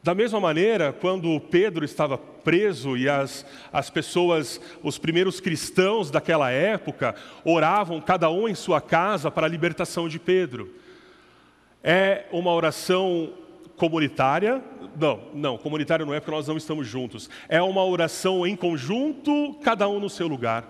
Da 0.00 0.14
mesma 0.14 0.38
maneira, 0.38 0.92
quando 0.92 1.40
Pedro 1.40 1.84
estava 1.84 2.16
preso 2.16 2.96
e 2.96 3.08
as, 3.08 3.44
as 3.72 3.90
pessoas, 3.90 4.60
os 4.80 4.96
primeiros 4.96 5.40
cristãos 5.40 6.12
daquela 6.12 6.52
época, 6.52 7.16
oravam 7.44 8.00
cada 8.00 8.30
um 8.30 8.48
em 8.48 8.54
sua 8.54 8.80
casa 8.80 9.32
para 9.32 9.48
a 9.48 9.50
libertação 9.50 10.08
de 10.08 10.20
Pedro. 10.20 10.72
É 11.82 12.26
uma 12.30 12.52
oração 12.52 13.32
comunitária? 13.76 14.62
Não, 14.96 15.22
não, 15.34 15.58
comunitária 15.58 16.06
não 16.06 16.14
é 16.14 16.20
porque 16.20 16.30
nós 16.30 16.46
não 16.46 16.56
estamos 16.56 16.86
juntos. 16.86 17.28
É 17.48 17.60
uma 17.60 17.84
oração 17.84 18.46
em 18.46 18.54
conjunto, 18.54 19.58
cada 19.60 19.88
um 19.88 19.98
no 19.98 20.08
seu 20.08 20.28
lugar. 20.28 20.64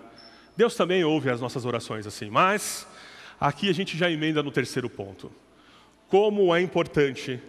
Deus 0.57 0.73
também 0.73 1.03
ouve 1.03 1.29
as 1.29 1.39
nossas 1.39 1.63
orações 1.63 2.07
assim, 2.07 2.27
mas 2.31 2.87
aqui 3.39 3.69
a 3.69 3.73
gente 3.73 3.97
já 3.97 4.09
emenda 4.09 4.43
no 4.43 4.51
terceiro 4.51 4.89
ponto. 4.89 5.31
Como 6.07 6.53
é 6.53 6.61
importante 6.61 7.39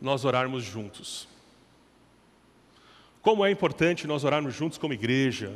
nós 0.00 0.24
orarmos 0.24 0.64
juntos. 0.64 1.28
Como 3.20 3.44
é 3.44 3.50
importante 3.50 4.06
nós 4.06 4.24
orarmos 4.24 4.54
juntos 4.54 4.78
como 4.78 4.94
igreja, 4.94 5.54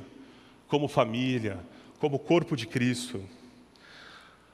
como 0.68 0.88
família, 0.88 1.58
como 1.98 2.18
corpo 2.18 2.56
de 2.56 2.66
Cristo. 2.66 3.24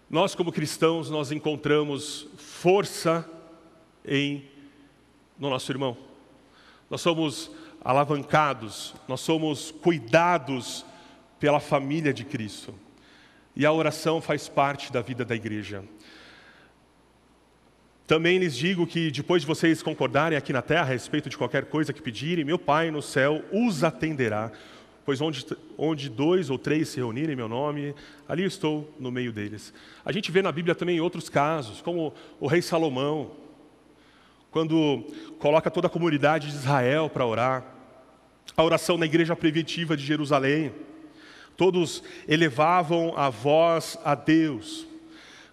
Nós 0.08 0.34
como 0.34 0.52
cristãos 0.52 1.10
nós 1.10 1.32
encontramos 1.32 2.28
força 2.36 3.28
em 4.04 4.44
no 5.38 5.50
nosso 5.50 5.70
irmão. 5.70 5.96
Nós 6.90 7.00
somos 7.00 7.50
alavancados, 7.84 8.94
nós 9.06 9.20
somos 9.20 9.70
cuidados 9.70 10.84
pela 11.38 11.60
família 11.60 12.12
de 12.12 12.24
Cristo. 12.24 12.74
E 13.58 13.66
a 13.66 13.72
oração 13.72 14.20
faz 14.20 14.48
parte 14.48 14.92
da 14.92 15.02
vida 15.02 15.24
da 15.24 15.34
igreja. 15.34 15.82
Também 18.06 18.38
lhes 18.38 18.56
digo 18.56 18.86
que 18.86 19.10
depois 19.10 19.42
de 19.42 19.48
vocês 19.48 19.82
concordarem 19.82 20.38
aqui 20.38 20.52
na 20.52 20.62
terra 20.62 20.82
a 20.82 20.84
respeito 20.84 21.28
de 21.28 21.36
qualquer 21.36 21.64
coisa 21.64 21.92
que 21.92 22.00
pedirem, 22.00 22.44
meu 22.44 22.56
Pai 22.58 22.92
no 22.92 23.02
céu 23.02 23.44
os 23.52 23.82
atenderá. 23.82 24.52
Pois 25.04 25.20
onde, 25.20 25.44
onde 25.76 26.08
dois 26.08 26.50
ou 26.50 26.56
três 26.56 26.88
se 26.90 26.98
reunirem 26.98 27.32
em 27.32 27.36
meu 27.36 27.48
nome, 27.48 27.96
ali 28.28 28.42
eu 28.42 28.46
estou 28.48 28.94
no 28.96 29.10
meio 29.10 29.32
deles. 29.32 29.74
A 30.04 30.12
gente 30.12 30.30
vê 30.30 30.40
na 30.40 30.52
Bíblia 30.52 30.76
também 30.76 31.00
outros 31.00 31.28
casos, 31.28 31.82
como 31.82 32.14
o 32.38 32.46
rei 32.46 32.62
Salomão, 32.62 33.32
quando 34.52 35.04
coloca 35.40 35.68
toda 35.68 35.88
a 35.88 35.90
comunidade 35.90 36.48
de 36.48 36.54
Israel 36.54 37.10
para 37.10 37.26
orar, 37.26 37.74
a 38.56 38.62
oração 38.62 38.96
na 38.96 39.06
igreja 39.06 39.34
preventiva 39.34 39.96
de 39.96 40.04
Jerusalém, 40.04 40.72
todos 41.58 42.04
elevavam 42.28 43.12
a 43.16 43.28
voz 43.28 43.98
a 44.04 44.14
Deus. 44.14 44.86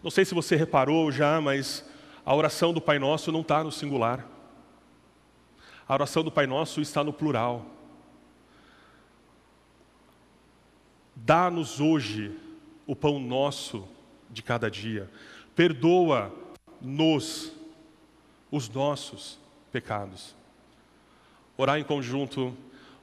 Não 0.03 0.11
sei 0.11 0.23
se 0.23 0.35
você 0.35 0.55
reparou 0.55 1.11
já, 1.11 1.41
mas 1.41 1.83
a 2.23 2.33
oração 2.33 2.71
do 2.71 2.79
Pai 2.79 2.99
Nosso 2.99 3.31
não 3.31 3.41
está 3.41 3.63
no 3.63 3.71
singular. 3.71 4.23
A 5.87 5.93
oração 5.95 6.23
do 6.23 6.31
Pai 6.31 6.45
Nosso 6.45 6.79
está 6.79 7.03
no 7.03 7.11
plural. 7.11 7.65
Dá-nos 11.15 11.81
hoje 11.81 12.37
o 12.85 12.95
pão 12.95 13.17
nosso 13.17 13.87
de 14.29 14.43
cada 14.43 14.69
dia. 14.69 15.09
Perdoa-nos 15.55 17.51
os 18.51 18.69
nossos 18.69 19.39
pecados. 19.71 20.35
Orar 21.57 21.79
em 21.79 21.83
conjunto, 21.83 22.55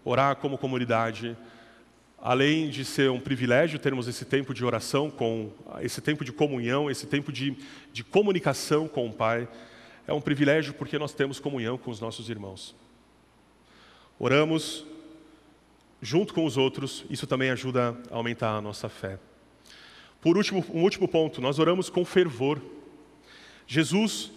orar 0.04 0.36
como 0.36 0.56
comunidade, 0.56 1.36
além 2.22 2.70
de 2.70 2.84
ser 2.84 3.10
um 3.10 3.18
privilégio 3.18 3.80
termos 3.80 4.06
esse 4.06 4.24
tempo 4.24 4.54
de 4.54 4.64
oração, 4.64 5.10
com 5.10 5.50
esse 5.80 6.00
tempo 6.00 6.24
de 6.24 6.32
comunhão, 6.32 6.88
esse 6.88 7.04
tempo 7.04 7.32
de, 7.32 7.56
de 7.92 8.04
comunicação 8.04 8.86
com 8.86 9.08
o 9.08 9.12
Pai, 9.12 9.48
é 10.06 10.12
um 10.12 10.20
privilégio 10.20 10.72
porque 10.72 10.96
nós 10.98 11.12
temos 11.12 11.40
comunhão 11.40 11.76
com 11.76 11.90
os 11.90 12.00
nossos 12.00 12.30
irmãos. 12.30 12.76
Oramos 14.20 14.86
junto 16.00 16.32
com 16.32 16.44
os 16.44 16.56
outros, 16.56 17.04
isso 17.10 17.26
também 17.26 17.50
ajuda 17.50 17.96
a 18.08 18.14
aumentar 18.14 18.56
a 18.56 18.60
nossa 18.60 18.88
fé. 18.88 19.18
Por 20.20 20.36
último, 20.36 20.64
um 20.72 20.82
último 20.82 21.08
ponto, 21.08 21.40
nós 21.40 21.58
oramos 21.58 21.90
com 21.90 22.04
fervor. 22.04 22.60
Jesus, 23.66 24.30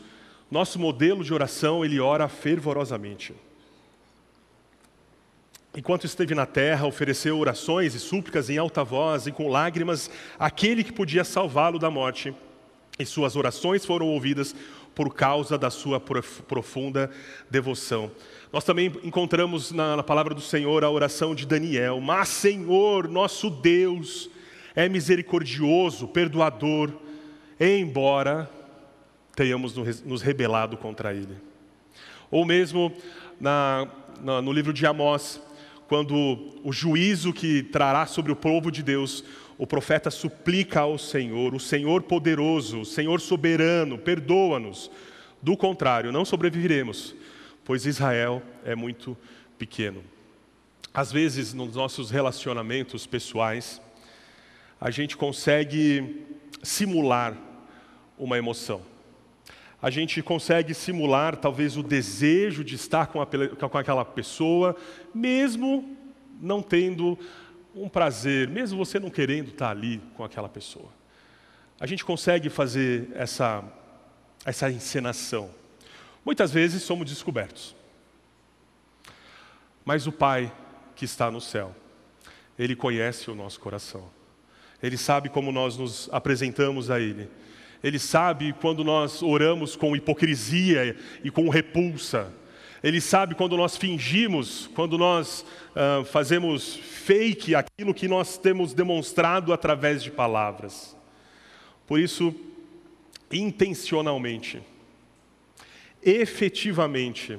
nosso 0.49 0.79
modelo 0.79 1.23
de 1.23 1.31
oração, 1.31 1.85
ele 1.85 1.99
ora 1.99 2.27
fervorosamente. 2.27 3.31
Enquanto 5.77 6.05
esteve 6.05 6.33
na 6.33 6.45
terra, 6.45 6.87
ofereceu 6.87 7.37
orações 7.37 7.93
e 7.93 7.99
súplicas 7.99 8.49
em 8.49 8.57
alta 8.57 8.81
voz 8.81 9.27
e 9.27 9.31
com 9.31 9.49
lágrimas 9.49 10.09
àquele 10.39 10.85
que 10.85 10.93
podia 10.93 11.25
salvá-lo 11.25 11.77
da 11.77 11.91
morte. 11.91 12.33
E 12.97 13.05
suas 13.05 13.35
orações 13.35 13.85
foram 13.85 14.07
ouvidas 14.07 14.55
por 14.95 15.13
causa 15.13 15.57
da 15.57 15.69
sua 15.69 15.99
profunda 15.99 17.11
devoção. 17.51 18.09
Nós 18.53 18.63
também 18.63 18.89
encontramos 19.03 19.73
na, 19.73 19.97
na 19.97 20.03
palavra 20.03 20.33
do 20.33 20.39
Senhor 20.39 20.85
a 20.85 20.89
oração 20.89 21.35
de 21.35 21.45
Daniel: 21.45 21.99
Mas, 21.99 22.29
Senhor, 22.29 23.09
nosso 23.09 23.49
Deus, 23.49 24.29
é 24.73 24.87
misericordioso, 24.87 26.07
perdoador, 26.07 26.89
embora 27.59 28.49
tenhamos 29.35 29.75
nos 30.05 30.21
rebelado 30.21 30.77
contra 30.77 31.13
Ele. 31.13 31.35
Ou 32.31 32.45
mesmo 32.45 32.93
na, 33.41 33.89
na, 34.21 34.41
no 34.41 34.53
livro 34.53 34.71
de 34.71 34.85
Amós, 34.85 35.41
quando 35.87 36.59
o 36.63 36.71
juízo 36.71 37.31
que 37.31 37.63
trará 37.63 38.05
sobre 38.05 38.31
o 38.31 38.35
povo 38.35 38.71
de 38.71 38.81
Deus, 38.81 39.23
o 39.57 39.67
profeta 39.67 40.09
suplica 40.11 40.81
ao 40.81 40.97
Senhor, 40.97 41.53
o 41.53 41.59
Senhor 41.59 42.03
poderoso, 42.03 42.81
o 42.81 42.85
Senhor 42.85 43.21
soberano, 43.21 43.97
perdoa-nos. 43.97 44.91
Do 45.41 45.55
contrário, 45.55 46.11
não 46.11 46.25
sobreviveremos, 46.25 47.15
pois 47.63 47.85
Israel 47.85 48.41
é 48.63 48.75
muito 48.75 49.15
pequeno. 49.57 50.03
Às 50.93 51.11
vezes, 51.11 51.53
nos 51.53 51.75
nossos 51.75 52.09
relacionamentos 52.09 53.05
pessoais, 53.05 53.81
a 54.79 54.89
gente 54.89 55.15
consegue 55.15 56.25
simular 56.63 57.37
uma 58.17 58.37
emoção. 58.37 58.81
A 59.85 59.91
gente 59.91 60.19
consegue 60.23 60.73
simular 60.73 61.37
talvez 61.37 61.77
o 61.77 61.83
desejo 61.83 62.63
de 62.63 62.73
estar 62.73 63.05
com, 63.05 63.21
a, 63.21 63.27
com 63.27 63.77
aquela 63.77 64.03
pessoa, 64.03 64.75
mesmo 65.13 65.95
não 66.41 66.59
tendo 66.59 67.15
um 67.75 67.87
prazer, 67.87 68.47
mesmo 68.47 68.83
você 68.83 68.99
não 68.99 69.11
querendo 69.11 69.49
estar 69.49 69.69
ali 69.69 70.01
com 70.15 70.23
aquela 70.23 70.49
pessoa. 70.49 70.89
A 71.79 71.85
gente 71.85 72.03
consegue 72.03 72.49
fazer 72.49 73.11
essa, 73.13 73.63
essa 74.43 74.71
encenação. 74.71 75.51
Muitas 76.25 76.51
vezes 76.51 76.81
somos 76.81 77.07
descobertos. 77.07 77.75
Mas 79.85 80.07
o 80.07 80.11
Pai 80.11 80.51
que 80.95 81.05
está 81.05 81.29
no 81.29 81.39
céu, 81.39 81.75
Ele 82.57 82.75
conhece 82.75 83.29
o 83.29 83.35
nosso 83.35 83.59
coração. 83.59 84.09
Ele 84.81 84.97
sabe 84.97 85.29
como 85.29 85.51
nós 85.51 85.77
nos 85.77 86.09
apresentamos 86.11 86.89
a 86.89 86.99
Ele. 86.99 87.29
Ele 87.85 87.99
sabe 87.99 88.51
quando 88.51 88.83
nós 88.83 89.21
oramos 89.21 89.75
com 89.75 89.95
hipocrisia 89.95 90.97
e 91.23 91.29
com 91.29 91.49
repulsa. 91.49 92.33
Ele 92.83 92.99
sabe 92.99 93.35
quando 93.35 93.55
nós 93.55 93.77
fingimos, 93.77 94.67
quando 94.73 94.97
nós 94.97 95.45
uh, 95.75 96.03
fazemos 96.03 96.77
fake 96.77 97.53
aquilo 97.53 97.93
que 97.93 98.07
nós 98.07 98.39
temos 98.39 98.73
demonstrado 98.73 99.53
através 99.53 100.01
de 100.01 100.09
palavras. 100.09 100.97
Por 101.85 101.99
isso, 101.99 102.33
intencionalmente, 103.31 104.63
efetivamente, 106.01 107.37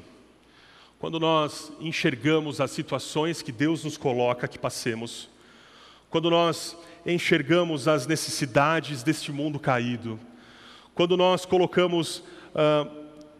quando 0.97 1.19
nós 1.19 1.73
enxergamos 1.81 2.61
as 2.61 2.71
situações 2.71 3.43
que 3.43 3.51
Deus 3.51 3.83
nos 3.83 3.97
coloca 3.97 4.47
que 4.47 4.61
passemos, 4.61 5.29
quando 6.09 6.31
nós 6.31 6.77
enxergamos 7.05 7.89
as 7.89 8.07
necessidades 8.07 9.03
deste 9.03 9.33
mundo 9.33 9.59
caído, 9.59 10.21
quando 10.97 11.15
nós 11.15 11.45
colocamos 11.45 12.25
uh, 12.55 12.91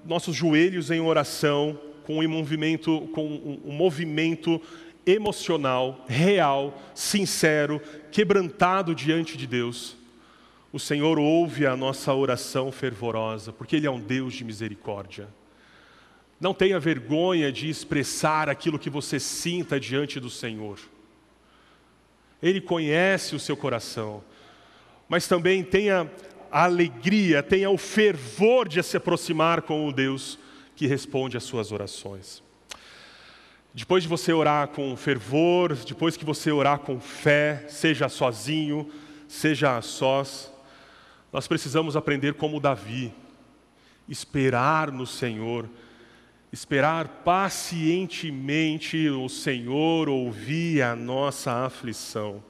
nossos 0.05 0.37
joelhos 0.37 0.91
em 0.91 1.01
oração, 1.01 1.81
com 2.05 2.19
um 2.19 2.29
movimento, 2.29 3.09
com 3.15 3.61
um 3.65 3.73
movimento 3.73 4.61
emocional, 5.07 6.05
real, 6.07 6.79
sincero, 6.95 7.81
quebrantado 8.13 8.95
diante 8.95 9.39
de 9.39 9.47
Deus, 9.47 9.97
o 10.71 10.79
Senhor 10.79 11.19
ouve 11.19 11.67
a 11.67 11.75
nossa 11.75 12.13
oração 12.13 12.71
fervorosa, 12.71 13.55
porque 13.55 13.77
Ele 13.77 13.87
é 13.87 13.91
um 13.91 14.01
Deus 14.01 14.35
de 14.35 14.45
misericórdia. 14.45 15.27
Não 16.39 16.53
tenha 16.53 16.79
vergonha 16.79 17.51
de 17.51 17.71
expressar 17.71 18.51
aquilo 18.51 18.79
que 18.79 18.91
você 18.91 19.19
sinta 19.19 19.81
diante 19.81 20.21
do 20.21 20.29
Senhor. 20.29 20.79
Ele 22.43 22.61
conhece 22.61 23.35
o 23.35 23.41
seu 23.41 23.57
coração, 23.57 24.23
mas 25.09 25.27
também 25.27 25.65
tenha 25.65 26.11
a 26.51 26.65
alegria, 26.65 27.43
tenha 27.43 27.71
o 27.71 27.79
fervor 27.79 28.69
de 28.69 28.83
se 28.83 28.97
aproximar 28.97 29.63
com 29.63 29.89
o 29.89 29.93
Deus 29.93 30.39
que 30.75 30.87
responde 30.87 31.37
às 31.37 31.45
suas 31.45 31.73
orações. 31.73 32.43
Depois 33.73 34.03
de 34.03 34.09
você 34.09 34.33
orar 34.33 34.69
com 34.69 34.97
fervor, 34.97 35.75
depois 35.75 36.17
que 36.17 36.25
você 36.25 36.51
orar 36.51 36.79
com 36.79 36.99
fé, 36.99 37.67
seja 37.69 38.09
sozinho, 38.09 38.91
seja 39.29 39.77
a 39.77 39.83
sós, 39.83 40.51
nós 41.33 41.47
precisamos 41.47 41.97
aprender 41.97 42.35
como 42.35 42.61
Davi, 42.61 43.13
esperar 44.09 44.91
no 44.91 45.07
Senhor, 45.07 45.69
esperar 46.53 47.23
pacientemente 47.23 49.11
o 49.11 49.29
Senhor 49.29 50.09
ouvir 50.09 50.81
a 50.81 50.97
nossa 50.97 51.67
aflição. 51.67 52.43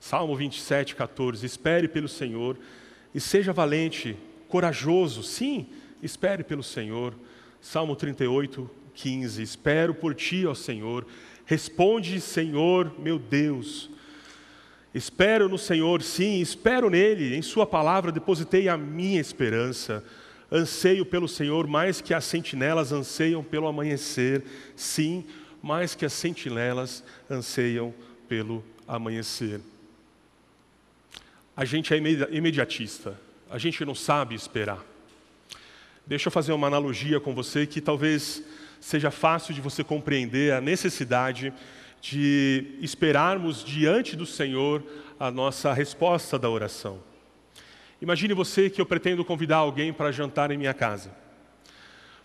Salmo 0.00 0.34
27, 0.34 0.96
14. 0.96 1.44
Espere 1.44 1.86
pelo 1.86 2.08
Senhor 2.08 2.58
e 3.14 3.20
seja 3.20 3.52
valente, 3.52 4.16
corajoso. 4.48 5.22
Sim, 5.22 5.66
espere 6.02 6.42
pelo 6.42 6.62
Senhor. 6.62 7.14
Salmo 7.60 7.94
38, 7.94 8.70
15. 8.94 9.42
Espero 9.42 9.94
por 9.94 10.14
ti, 10.14 10.46
ó 10.46 10.54
Senhor. 10.54 11.06
Responde, 11.44 12.20
Senhor, 12.20 12.92
meu 12.98 13.18
Deus. 13.18 13.90
Espero 14.94 15.48
no 15.48 15.56
Senhor, 15.56 16.02
sim, 16.02 16.40
espero 16.40 16.90
nele. 16.90 17.34
Em 17.34 17.42
Sua 17.42 17.66
palavra 17.66 18.12
depositei 18.12 18.68
a 18.68 18.76
minha 18.76 19.20
esperança. 19.20 20.04
Anseio 20.50 21.06
pelo 21.06 21.26
Senhor 21.26 21.66
mais 21.66 22.02
que 22.02 22.12
as 22.12 22.24
sentinelas 22.24 22.92
anseiam 22.92 23.42
pelo 23.42 23.66
amanhecer. 23.66 24.44
Sim, 24.76 25.24
mais 25.62 25.94
que 25.94 26.04
as 26.04 26.12
sentinelas 26.12 27.02
anseiam 27.30 27.94
pelo 28.28 28.62
amanhecer. 28.86 29.60
A 31.54 31.66
gente 31.66 31.92
é 31.92 31.98
imediatista, 32.30 33.20
a 33.50 33.58
gente 33.58 33.84
não 33.84 33.94
sabe 33.94 34.34
esperar. 34.34 34.82
Deixa 36.06 36.28
eu 36.28 36.32
fazer 36.32 36.52
uma 36.52 36.66
analogia 36.66 37.20
com 37.20 37.34
você 37.34 37.66
que 37.66 37.78
talvez 37.78 38.42
seja 38.80 39.10
fácil 39.10 39.52
de 39.52 39.60
você 39.60 39.84
compreender 39.84 40.54
a 40.54 40.62
necessidade 40.62 41.52
de 42.00 42.78
esperarmos 42.80 43.62
diante 43.62 44.16
do 44.16 44.24
Senhor 44.24 44.82
a 45.20 45.30
nossa 45.30 45.74
resposta 45.74 46.38
da 46.38 46.48
oração. 46.48 47.00
Imagine 48.00 48.32
você 48.32 48.70
que 48.70 48.80
eu 48.80 48.86
pretendo 48.86 49.22
convidar 49.22 49.58
alguém 49.58 49.92
para 49.92 50.10
jantar 50.10 50.50
em 50.50 50.56
minha 50.56 50.74
casa. 50.74 51.14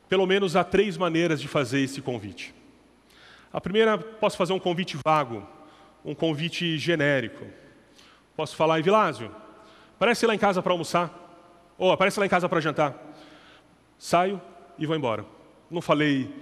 Pelo 0.07 0.25
menos 0.25 0.55
há 0.55 0.63
três 0.63 0.95
maneiras 0.95 1.41
de 1.41 1.49
fazer 1.49 1.81
esse 1.81 2.01
convite. 2.01 2.55
A 3.51 3.59
primeira, 3.59 3.97
posso 3.97 4.37
fazer 4.37 4.53
um 4.53 4.59
convite 4.59 4.97
vago, 5.05 5.45
um 6.03 6.15
convite 6.15 6.77
genérico. 6.77 7.45
Posso 8.37 8.55
falar, 8.55 8.81
Vilásio, 8.81 9.29
aparece 9.95 10.25
lá 10.25 10.33
em 10.33 10.39
casa 10.39 10.61
para 10.61 10.71
almoçar, 10.71 11.11
ou 11.77 11.91
aparece 11.91 12.17
lá 12.17 12.25
em 12.25 12.29
casa 12.29 12.47
para 12.47 12.61
jantar. 12.61 12.95
Saio 13.97 14.41
e 14.79 14.85
vou 14.85 14.95
embora. 14.95 15.25
Não 15.69 15.81
falei 15.81 16.33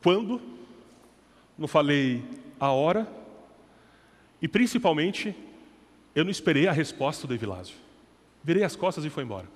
quando, 0.00 0.40
não 1.58 1.66
falei 1.66 2.22
a 2.60 2.70
hora, 2.70 3.08
e 4.40 4.46
principalmente, 4.46 5.34
eu 6.14 6.22
não 6.22 6.30
esperei 6.30 6.68
a 6.68 6.72
resposta 6.72 7.26
do 7.26 7.34
Evilásio 7.34 7.86
virei 8.46 8.62
as 8.62 8.76
costas 8.76 9.04
e 9.04 9.10
foi 9.10 9.24
embora. 9.24 9.48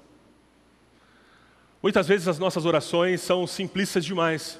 Muitas 1.81 2.09
vezes 2.09 2.27
as 2.27 2.41
nossas 2.41 2.67
orações 2.67 3.21
são 3.21 3.47
simplistas 3.47 4.05
demais. 4.05 4.59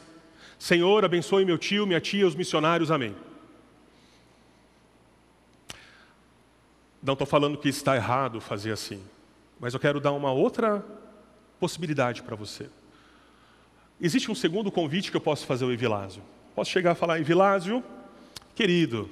Senhor, 0.57 1.05
abençoe 1.05 1.45
meu 1.45 1.59
tio, 1.59 1.85
minha 1.85 2.01
tia, 2.01 2.25
os 2.25 2.37
missionários, 2.37 2.93
amém. 2.93 3.17
Não 7.03 7.15
estou 7.15 7.27
falando 7.27 7.57
que 7.57 7.69
está 7.69 7.97
errado 7.97 8.41
fazer 8.41 8.73
assim, 8.73 9.03
mas 9.59 9.73
eu 9.75 9.81
quero 9.81 10.01
dar 10.01 10.13
uma 10.13 10.33
outra 10.33 10.85
possibilidade 11.59 12.23
para 12.23 12.37
você. 12.37 12.69
Existe 14.01 14.31
um 14.31 14.35
segundo 14.35 14.71
convite 14.71 15.11
que 15.11 15.17
eu 15.17 15.21
posso 15.21 15.47
fazer 15.47 15.65
ao 15.65 15.73
Evilásio. 15.73 16.23
Posso 16.55 16.71
chegar 16.71 16.93
a 16.93 16.95
falar, 16.95 17.21
Evilásio, 17.21 17.83
querido, 18.55 19.11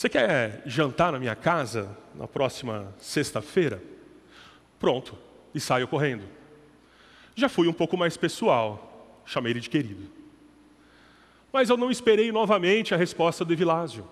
você 0.00 0.08
quer 0.08 0.62
jantar 0.64 1.12
na 1.12 1.18
minha 1.18 1.36
casa 1.36 1.94
na 2.14 2.26
próxima 2.26 2.90
sexta-feira? 2.98 3.82
Pronto, 4.78 5.16
e 5.54 5.60
saio 5.60 5.86
correndo. 5.86 6.24
Já 7.34 7.48
fui 7.48 7.68
um 7.68 7.72
pouco 7.72 7.96
mais 7.98 8.16
pessoal, 8.16 9.20
chamei 9.26 9.52
ele 9.52 9.60
de 9.60 9.68
querido. 9.68 10.10
Mas 11.52 11.68
eu 11.68 11.76
não 11.76 11.90
esperei 11.90 12.32
novamente 12.32 12.94
a 12.94 12.96
resposta 12.96 13.44
do 13.44 13.52
Evilásio. 13.52 14.08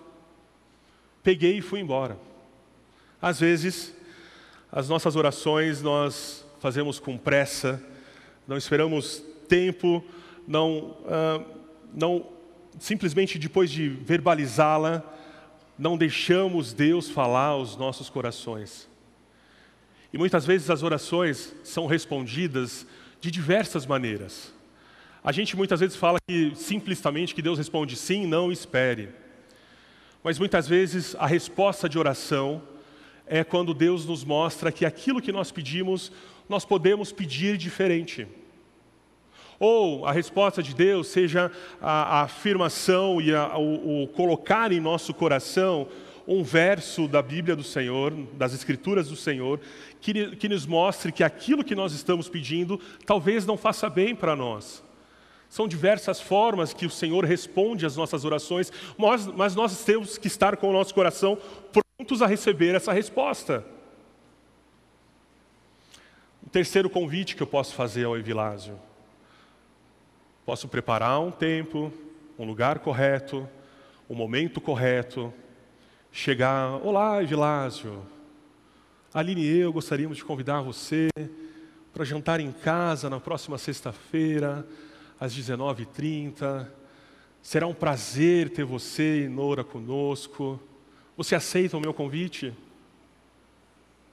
Peguei 1.23 1.57
e 1.57 1.61
fui 1.61 1.79
embora. 1.79 2.17
Às 3.21 3.39
vezes, 3.39 3.93
as 4.71 4.87
nossas 4.87 5.15
orações 5.15 5.81
nós 5.81 6.45
fazemos 6.59 6.99
com 6.99 7.17
pressa, 7.17 7.81
não 8.47 8.57
esperamos 8.57 9.23
tempo, 9.47 10.03
não, 10.47 10.97
uh, 11.01 11.45
não 11.93 12.25
simplesmente 12.79 13.37
depois 13.37 13.69
de 13.69 13.89
verbalizá-la, 13.89 15.03
não 15.77 15.97
deixamos 15.97 16.73
Deus 16.73 17.09
falar 17.09 17.47
aos 17.47 17.77
nossos 17.77 18.09
corações. 18.09 18.89
E 20.11 20.17
muitas 20.17 20.45
vezes 20.45 20.69
as 20.69 20.83
orações 20.83 21.53
são 21.63 21.85
respondidas 21.85 22.85
de 23.21 23.29
diversas 23.29 23.85
maneiras. 23.85 24.53
A 25.23 25.31
gente 25.31 25.55
muitas 25.55 25.79
vezes 25.79 25.95
fala 25.95 26.17
que 26.27 26.53
simplesmente 26.55 27.35
que 27.35 27.41
Deus 27.41 27.57
responde 27.57 27.95
sim, 27.95 28.25
não 28.25 28.51
espere. 28.51 29.09
Mas 30.23 30.37
muitas 30.37 30.67
vezes 30.67 31.15
a 31.17 31.25
resposta 31.25 31.87
de 31.87 31.97
oração 31.97 32.61
é 33.25 33.43
quando 33.43 33.73
Deus 33.73 34.05
nos 34.05 34.23
mostra 34.23 34.71
que 34.71 34.85
aquilo 34.85 35.21
que 35.21 35.31
nós 35.31 35.51
pedimos, 35.51 36.11
nós 36.47 36.65
podemos 36.65 37.11
pedir 37.11 37.57
diferente. 37.57 38.27
Ou 39.59 40.05
a 40.05 40.11
resposta 40.11 40.63
de 40.63 40.73
Deus 40.73 41.07
seja 41.07 41.51
a, 41.81 42.19
a 42.19 42.21
afirmação 42.23 43.21
e 43.21 43.33
a, 43.33 43.57
o, 43.57 44.03
o 44.03 44.07
colocar 44.07 44.71
em 44.71 44.79
nosso 44.79 45.13
coração 45.13 45.87
um 46.27 46.43
verso 46.43 47.07
da 47.07 47.21
Bíblia 47.21 47.55
do 47.55 47.63
Senhor, 47.63 48.13
das 48.33 48.53
Escrituras 48.53 49.09
do 49.09 49.15
Senhor, 49.15 49.59
que, 49.99 50.35
que 50.35 50.47
nos 50.47 50.65
mostre 50.65 51.11
que 51.11 51.23
aquilo 51.23 51.63
que 51.63 51.75
nós 51.75 51.91
estamos 51.93 52.29
pedindo 52.29 52.79
talvez 53.05 53.45
não 53.45 53.57
faça 53.57 53.89
bem 53.89 54.15
para 54.15 54.35
nós. 54.35 54.83
São 55.49 55.67
diversas 55.67 56.21
formas 56.21 56.73
que 56.73 56.85
o 56.85 56.89
Senhor 56.91 57.25
responde 57.25 57.85
às 57.85 57.95
nossas 57.95 58.23
orações, 58.23 58.71
mas, 58.95 59.55
nós 59.55 59.83
temos 59.83 60.17
que 60.17 60.27
estar 60.27 60.55
com 60.57 60.69
o 60.69 60.73
nosso 60.73 60.93
coração 60.93 61.37
prontos 61.71 62.21
a 62.21 62.27
receber 62.27 62.75
essa 62.75 62.93
resposta. 62.93 63.65
O 66.45 66.49
terceiro 66.49 66.89
convite 66.89 67.35
que 67.35 67.41
eu 67.41 67.47
posso 67.47 67.73
fazer 67.73 68.05
ao 68.05 68.15
Evilásio. 68.15 68.79
Posso 70.45 70.67
preparar 70.67 71.19
um 71.19 71.31
tempo, 71.31 71.91
um 72.37 72.45
lugar 72.45 72.79
correto, 72.79 73.49
um 74.07 74.15
momento 74.15 74.61
correto, 74.61 75.33
chegar, 76.11 76.79
olá 76.83 77.21
Evilásio, 77.21 78.03
Aline 79.11 79.41
e 79.41 79.57
eu 79.59 79.73
gostaríamos 79.73 80.17
de 80.17 80.23
convidar 80.23 80.61
você 80.61 81.09
para 81.91 82.05
jantar 82.05 82.39
em 82.39 82.51
casa 82.51 83.09
na 83.09 83.19
próxima 83.19 83.57
sexta-feira, 83.57 84.65
às 85.19 85.35
19h30. 85.35 86.67
Será 87.41 87.67
um 87.67 87.73
prazer 87.73 88.49
ter 88.49 88.63
você 88.63 89.25
e 89.25 89.29
Nora 89.29 89.63
conosco. 89.63 90.59
Você 91.17 91.35
aceita 91.35 91.77
o 91.77 91.81
meu 91.81 91.93
convite? 91.93 92.53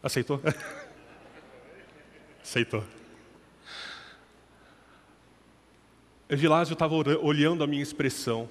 Aceitou? 0.02 0.40
Aceitou. 2.42 2.84
Evilásio 6.28 6.72
estava 6.72 6.94
olhando 6.94 7.62
a 7.62 7.66
minha 7.66 7.82
expressão. 7.82 8.48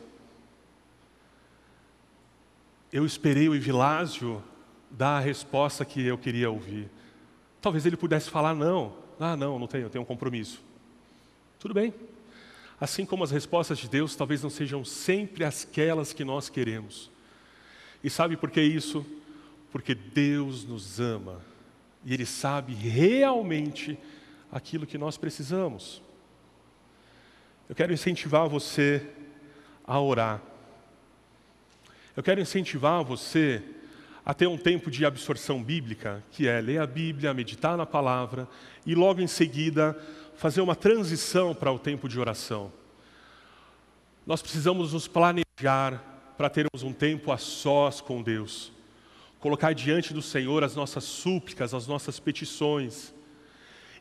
Eu 2.91 3.05
esperei 3.05 3.49
o 3.49 3.55
Evilásio 3.55 4.41
dar 4.89 5.17
a 5.17 5.19
resposta 5.19 5.83
que 5.83 6.05
eu 6.05 6.17
queria 6.17 6.49
ouvir. 6.49 6.89
Talvez 7.59 7.85
ele 7.85 7.97
pudesse 7.97 8.29
falar 8.29 8.55
não. 8.55 8.95
Ah, 9.19 9.35
não, 9.35 9.59
não 9.59 9.67
tenho, 9.67 9.85
eu 9.85 9.89
tenho 9.89 10.03
um 10.03 10.05
compromisso. 10.05 10.63
Tudo 11.59 11.73
bem. 11.73 11.93
Assim 12.79 13.05
como 13.05 13.23
as 13.23 13.31
respostas 13.31 13.77
de 13.77 13.89
Deus 13.89 14.15
talvez 14.15 14.43
não 14.43 14.49
sejam 14.49 14.83
sempre 14.83 15.43
aquelas 15.43 16.11
que 16.13 16.23
nós 16.23 16.49
queremos. 16.49 17.09
E 18.03 18.09
sabe 18.09 18.35
por 18.35 18.51
que 18.51 18.61
isso? 18.61 19.05
Porque 19.71 19.95
Deus 19.95 20.65
nos 20.65 20.99
ama 20.99 21.41
e 22.03 22.13
Ele 22.13 22.25
sabe 22.25 22.73
realmente 22.73 23.97
aquilo 24.51 24.85
que 24.85 24.97
nós 24.97 25.17
precisamos. 25.17 26.01
Eu 27.67 27.75
quero 27.75 27.91
incentivar 27.91 28.47
você 28.47 29.05
a 29.83 29.99
orar. 29.99 30.41
Eu 32.15 32.21
quero 32.21 32.39
incentivar 32.39 33.03
você 33.03 33.63
a 34.25 34.33
ter 34.33 34.47
um 34.47 34.57
tempo 34.57 34.89
de 34.89 35.05
absorção 35.05 35.61
bíblica, 35.63 36.23
que 36.31 36.47
é 36.47 36.61
ler 36.61 36.79
a 36.79 36.87
Bíblia, 36.87 37.33
meditar 37.33 37.77
na 37.77 37.85
palavra 37.85 38.47
e 38.85 38.95
logo 38.95 39.21
em 39.21 39.27
seguida 39.27 39.95
fazer 40.35 40.61
uma 40.61 40.75
transição 40.75 41.53
para 41.53 41.71
o 41.71 41.79
tempo 41.79 42.07
de 42.07 42.19
oração. 42.19 42.71
Nós 44.25 44.41
precisamos 44.41 44.93
nos 44.93 45.07
planejar 45.07 46.03
para 46.37 46.49
termos 46.49 46.83
um 46.83 46.91
tempo 46.91 47.31
a 47.31 47.37
sós 47.37 48.01
com 48.01 48.21
Deus, 48.21 48.71
colocar 49.39 49.73
diante 49.73 50.13
do 50.13 50.21
Senhor 50.21 50.63
as 50.63 50.75
nossas 50.75 51.03
súplicas, 51.03 51.73
as 51.73 51.87
nossas 51.87 52.19
petições 52.19 53.13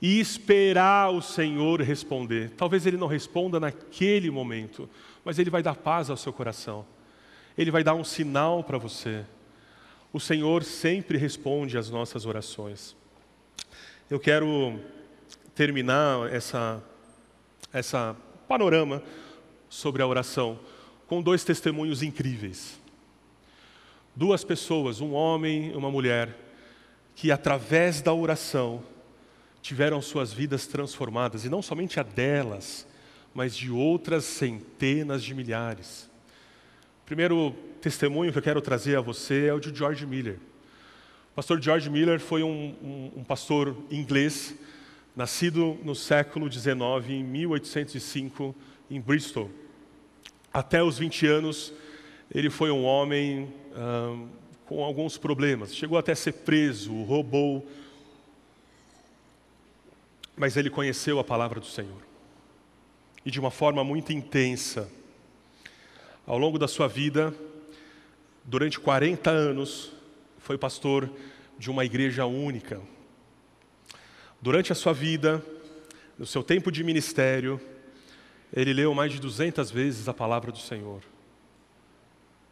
e 0.03 0.19
esperar 0.19 1.11
o 1.11 1.23
Senhor 1.23 1.81
responder. 1.81 2.51
Talvez 2.57 2.85
Ele 2.87 2.97
não 2.97 3.07
responda 3.07 3.61
naquele 3.61 4.31
momento, 4.31 4.89
mas 5.25 5.39
Ele 5.39 5.51
vai 5.51 5.63
dar 5.63 5.77
paz 5.77 6.11
ao 6.11 6.17
seu 6.17 6.33
coração. 6.33 6.85
Ele 7.57 7.71
vai 7.71 7.85
dar 7.85 7.95
um 7.95 8.05
sinal 8.05 8.65
para 8.65 8.79
você. 8.79 9.25
O 10.13 10.19
Senhor 10.19 10.65
sempre 10.65 11.17
responde 11.17 11.79
às 11.79 11.91
nossas 11.91 12.27
orações. 12.27 12.97
Eu 14.11 14.19
quero 14.19 14.81
terminar 15.55 16.33
essa, 16.33 16.83
essa 17.73 18.17
panorama 18.49 19.03
sobre 19.69 20.03
a 20.03 20.07
oração 20.07 20.59
com 21.07 21.23
dois 21.23 21.45
testemunhos 21.45 22.03
incríveis. 22.03 22.81
Duas 24.17 24.45
pessoas, 24.45 25.01
um 25.01 25.13
homem 25.13 25.71
e 25.71 25.75
uma 25.75 25.91
mulher, 25.91 26.37
que 27.15 27.31
através 27.31 28.01
da 28.01 28.13
oração 28.13 28.83
tiveram 29.61 30.01
suas 30.03 30.33
vidas 30.33 30.67
transformadas, 30.67 31.45
e 31.45 31.49
não 31.49 31.63
somente 31.63 31.99
a 31.99 32.03
delas, 32.03 32.87
mas 33.33 33.57
de 33.57 33.71
outras 33.71 34.25
centenas 34.25 35.23
de 35.23 35.35
milhares. 35.35 36.11
O 37.03 37.07
primeiro 37.07 37.53
testemunho 37.81 38.33
que 38.33 38.39
eu 38.39 38.43
quero 38.43 38.61
trazer 38.61 38.97
a 38.97 39.01
você 39.01 39.47
é 39.47 39.55
o 39.55 39.61
de 39.61 39.77
George 39.77 40.07
Miller. 40.07 40.39
O 41.33 41.35
pastor 41.35 41.61
George 41.61 41.91
Miller 41.91 42.21
foi 42.21 42.43
um, 42.43 42.75
um, 42.83 43.21
um 43.21 43.25
pastor 43.25 43.77
inglês, 43.91 44.55
nascido 45.15 45.79
no 45.85 45.95
século 45.95 46.51
XIX, 46.51 46.75
em 47.09 47.23
1805, 47.23 48.55
em 48.91 49.01
Bristol. 49.01 49.51
Até 50.53 50.83
os 50.83 50.99
20 50.99 51.27
anos, 51.27 51.73
ele 52.33 52.51
foi 52.51 52.71
um 52.71 52.85
homem 52.85 53.53
com 54.67 54.83
alguns 54.83 55.17
problemas. 55.17 55.75
Chegou 55.75 55.99
até 55.99 56.13
a 56.13 56.17
ser 56.17 56.33
preso, 56.33 56.93
roubou, 57.03 57.67
mas 60.37 60.57
ele 60.57 60.71
conheceu 60.71 61.19
a 61.19 61.25
palavra 61.25 61.61
do 61.61 61.67
Senhor. 61.67 62.03
E 63.25 63.31
de 63.31 63.39
uma 63.39 63.51
forma 63.51 63.85
muito 63.85 64.13
intensa. 64.13 64.91
Ao 66.27 66.39
longo 66.39 66.59
da 66.59 66.67
sua 66.67 66.89
vida, 66.89 67.35
durante 68.45 68.81
40 68.81 69.31
anos, 69.31 69.93
foi 70.39 70.59
pastor 70.59 71.09
de 71.59 71.71
uma 71.71 71.85
igreja 71.85 72.27
única. 72.27 72.81
Durante 74.45 74.71
a 74.71 74.75
sua 74.75 74.93
vida, 74.93 75.43
no 76.19 76.27
seu 76.27 76.43
tempo 76.43 76.71
de 76.71 76.85
ministério, 76.85 77.59
ele 78.55 78.75
leu 78.75 78.93
mais 78.93 79.11
de 79.11 79.19
200 79.19 79.71
vezes 79.71 80.07
a 80.07 80.13
palavra 80.13 80.53
do 80.53 80.59
Senhor, 80.59 81.01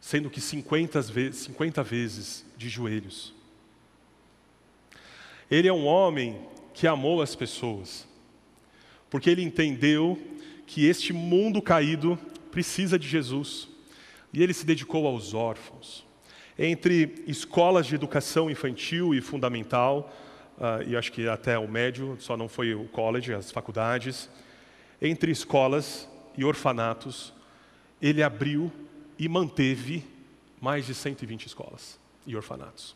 sendo 0.01 0.27
que 0.27 0.41
50 0.41 0.99
vezes, 1.03 1.41
50 1.41 1.83
vezes 1.83 2.45
de 2.57 2.67
joelhos. 2.67 3.31
Ele 5.51 5.67
é 5.67 5.71
um 5.71 5.85
homem 5.85 6.41
que 6.73 6.87
amou 6.87 7.21
as 7.21 7.35
pessoas, 7.35 8.07
porque 9.07 9.29
ele 9.29 9.43
entendeu 9.43 10.19
que 10.65 10.87
este 10.87 11.13
mundo 11.13 11.61
caído 11.61 12.17
precisa 12.49 12.97
de 12.97 13.07
Jesus, 13.07 13.69
e 14.33 14.41
ele 14.41 14.55
se 14.55 14.65
dedicou 14.65 15.05
aos 15.05 15.35
órfãos. 15.35 16.03
Entre 16.57 17.23
escolas 17.27 17.85
de 17.85 17.93
educação 17.93 18.49
infantil 18.49 19.13
e 19.13 19.21
fundamental, 19.21 20.11
uh, 20.57 20.87
e 20.87 20.95
acho 20.95 21.11
que 21.11 21.27
até 21.27 21.57
o 21.57 21.67
médio, 21.67 22.17
só 22.19 22.35
não 22.35 22.47
foi 22.47 22.73
o 22.73 22.85
college, 22.85 23.33
as 23.33 23.51
faculdades, 23.51 24.29
entre 25.01 25.31
escolas 25.31 26.07
e 26.37 26.43
orfanatos, 26.43 27.33
ele 28.01 28.23
abriu 28.23 28.71
e 29.17 29.27
manteve 29.29 30.05
mais 30.59 30.85
de 30.85 30.93
120 30.93 31.45
escolas 31.45 31.99
e 32.25 32.35
orfanatos. 32.35 32.95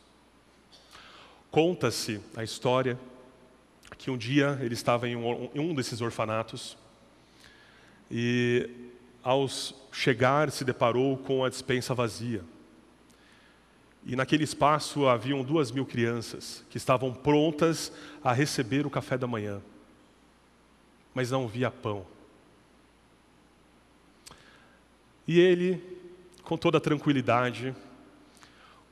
Conta-se 1.50 2.20
a 2.36 2.44
história 2.44 2.98
que 3.96 4.10
um 4.10 4.16
dia 4.16 4.58
ele 4.60 4.74
estava 4.74 5.08
em 5.08 5.16
um, 5.16 5.50
em 5.54 5.60
um 5.60 5.74
desses 5.74 6.00
orfanatos 6.00 6.76
e, 8.10 8.68
ao 9.22 9.46
chegar, 9.92 10.50
se 10.50 10.64
deparou 10.64 11.16
com 11.16 11.44
a 11.44 11.48
dispensa 11.48 11.94
vazia. 11.94 12.42
E 14.08 14.16
naquele 14.16 14.42
espaço 14.42 15.06
haviam 15.06 15.44
duas 15.44 15.70
mil 15.70 15.84
crianças 15.84 16.64
que 16.70 16.78
estavam 16.78 17.12
prontas 17.12 17.92
a 18.24 18.32
receber 18.32 18.86
o 18.86 18.90
café 18.90 19.18
da 19.18 19.26
manhã, 19.26 19.60
mas 21.14 21.30
não 21.30 21.46
via 21.46 21.70
pão. 21.70 22.06
E 25.26 25.38
ele, 25.38 25.78
com 26.42 26.56
toda 26.56 26.80
tranquilidade, 26.80 27.76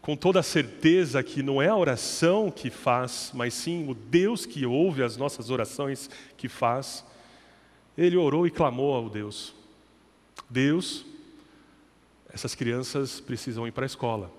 com 0.02 0.14
toda 0.14 0.40
a 0.40 0.42
certeza 0.42 1.22
que 1.22 1.42
não 1.42 1.62
é 1.62 1.68
a 1.68 1.76
oração 1.76 2.50
que 2.50 2.68
faz, 2.68 3.31
mas 3.33 3.55
sim 3.55 3.88
o 3.88 3.94
Deus 3.94 4.44
que 4.44 4.66
ouve 4.66 5.02
as 5.02 5.16
nossas 5.16 5.48
orações 5.48 6.11
que 6.37 6.46
faz, 6.46 7.02
ele 7.96 8.18
orou 8.18 8.46
e 8.46 8.50
clamou 8.50 8.94
ao 8.94 9.09
Deus: 9.09 9.55
Deus, 10.50 11.07
essas 12.29 12.55
crianças 12.55 13.18
precisam 13.18 13.66
ir 13.66 13.72
para 13.72 13.87
a 13.87 13.87
escola, 13.87 14.31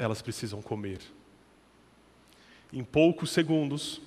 elas 0.00 0.22
precisam 0.22 0.62
comer. 0.62 0.98
Em 2.72 2.82
poucos 2.82 3.30
segundos, 3.30 4.00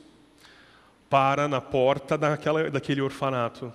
para 1.07 1.47
na 1.47 1.61
porta 1.61 2.17
daquela, 2.17 2.71
daquele 2.71 2.99
orfanato 2.99 3.71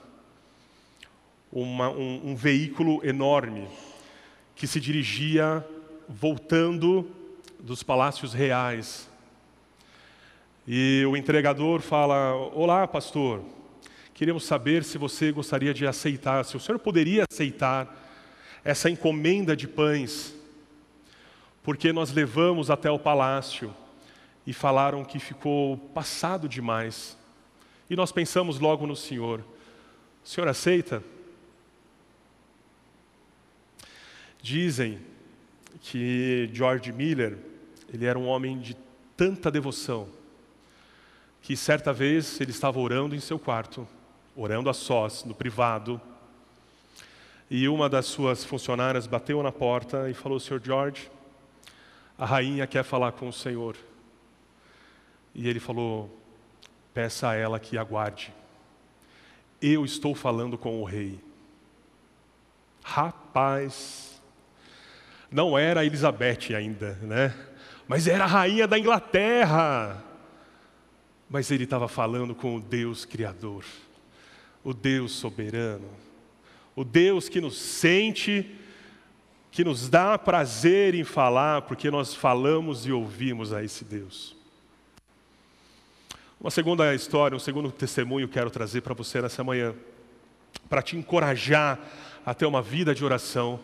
uma, 1.53 1.89
um, 1.91 2.31
um 2.31 2.35
veículo 2.35 3.01
enorme 3.07 3.69
que 4.57 4.67
se 4.67 4.81
dirigia 4.81 5.65
voltando 6.09 7.09
dos 7.61 7.85
palácios 7.85 8.35
reais. 8.35 9.09
E 10.67 11.05
o 11.09 11.17
entregador 11.17 11.81
fala: 11.81 12.35
Olá, 12.53 12.89
pastor, 12.89 13.43
queremos 14.13 14.45
saber 14.45 14.83
se 14.83 14.99
você 14.99 15.31
gostaria 15.31 15.73
de 15.73 15.87
aceitar, 15.87 16.45
se 16.45 16.57
o 16.57 16.61
senhor 16.61 16.81
poderia 16.81 17.25
aceitar 17.31 18.07
essa 18.65 18.91
encomenda 18.91 19.57
de 19.57 19.69
pães, 19.69 20.35
porque 21.63 21.93
nós 21.93 22.13
levamos 22.13 22.71
até 22.71 22.91
o 22.91 22.99
palácio 22.99 23.75
e 24.47 24.53
falaram 24.53 25.05
que 25.05 25.19
ficou 25.19 25.77
passado 25.77 26.49
demais. 26.49 27.19
E 27.91 27.97
nós 27.97 28.11
pensamos 28.13 28.59
logo 28.59 28.87
no 28.87 28.97
senhor: 28.97 29.41
O 30.25 30.29
senhor 30.29 30.49
aceita? 30.49 31.03
Dizem 34.41 35.01
que 35.81 36.49
George 36.53 36.93
Miller, 36.93 37.37
ele 37.93 38.07
era 38.07 38.19
um 38.19 38.27
homem 38.27 38.59
de 38.59 38.77
tanta 39.17 39.51
devoção, 39.51 40.09
que 41.43 41.57
certa 41.57 41.93
vez 41.93 42.41
ele 42.41 42.51
estava 42.51 42.79
orando 42.79 43.15
em 43.15 43.21
seu 43.21 43.39
quarto, 43.39 43.87
orando 44.35 44.71
a 44.71 44.75
sós, 44.75 45.25
no 45.25 45.35
privado, 45.35 46.01
e 47.51 47.69
uma 47.69 47.89
das 47.89 48.07
suas 48.07 48.45
funcionárias 48.45 49.07
bateu 49.07 49.43
na 49.43 49.51
porta 49.51 50.09
e 50.11 50.15
falou: 50.15 50.39
Senhor 50.39 50.63
George, 50.63 51.11
a 52.19 52.27
rainha 52.27 52.67
quer 52.67 52.83
falar 52.83 53.13
com 53.13 53.29
o 53.29 53.33
Senhor. 53.33 53.77
E 55.33 55.49
ele 55.49 55.61
falou: 55.61 56.11
Peça 56.93 57.29
a 57.29 57.35
ela 57.35 57.61
que 57.61 57.79
aguarde. 57.79 58.35
Eu 59.63 59.85
estou 59.85 60.15
falando 60.15 60.59
com 60.59 60.83
o 60.83 60.85
rei. 60.85 61.21
Rapaz, 62.83 64.21
não 65.31 65.57
era 65.57 65.85
Elizabeth 65.85 66.55
ainda, 66.57 66.95
né? 67.03 67.35
Mas 67.87 68.09
era 68.09 68.25
a 68.25 68.27
rainha 68.27 68.67
da 68.67 68.79
Inglaterra. 68.79 70.03
Mas 71.31 71.51
ele 71.51 71.65
estava 71.65 71.87
falando 71.87 72.35
com 72.35 72.57
o 72.57 72.61
Deus 72.61 73.05
Criador, 73.05 73.65
o 74.65 74.73
Deus 74.73 75.13
soberano, 75.13 75.89
o 76.75 76.83
Deus 76.83 77.29
que 77.29 77.41
nos 77.41 77.59
sente, 77.59 78.57
que 79.51 79.65
nos 79.65 79.89
dá 79.89 80.19
prazer 80.19 80.95
em 80.95 81.05
falar, 81.05 81.63
porque 81.63 81.91
nós 81.91 82.15
falamos 82.15 82.87
e 82.87 82.93
ouvimos 82.93 83.53
a 83.53 83.63
esse 83.63 83.85
Deus. 83.85 84.37
Uma 86.41 86.51
segunda 86.51 86.95
história, 86.95 87.35
um 87.35 87.41
segundo 87.41 87.73
testemunho 87.73 88.29
quero 88.29 88.51
trazer 88.51 88.83
para 88.83 88.95
você 88.95 89.21
nessa 89.21 89.43
manhã, 89.43 89.75
para 90.69 90.83
te 90.83 90.97
encorajar 90.97 91.79
a 92.25 92.33
ter 92.33 92.47
uma 92.47 92.63
vida 92.63 92.95
de 92.95 93.05
oração, 93.05 93.59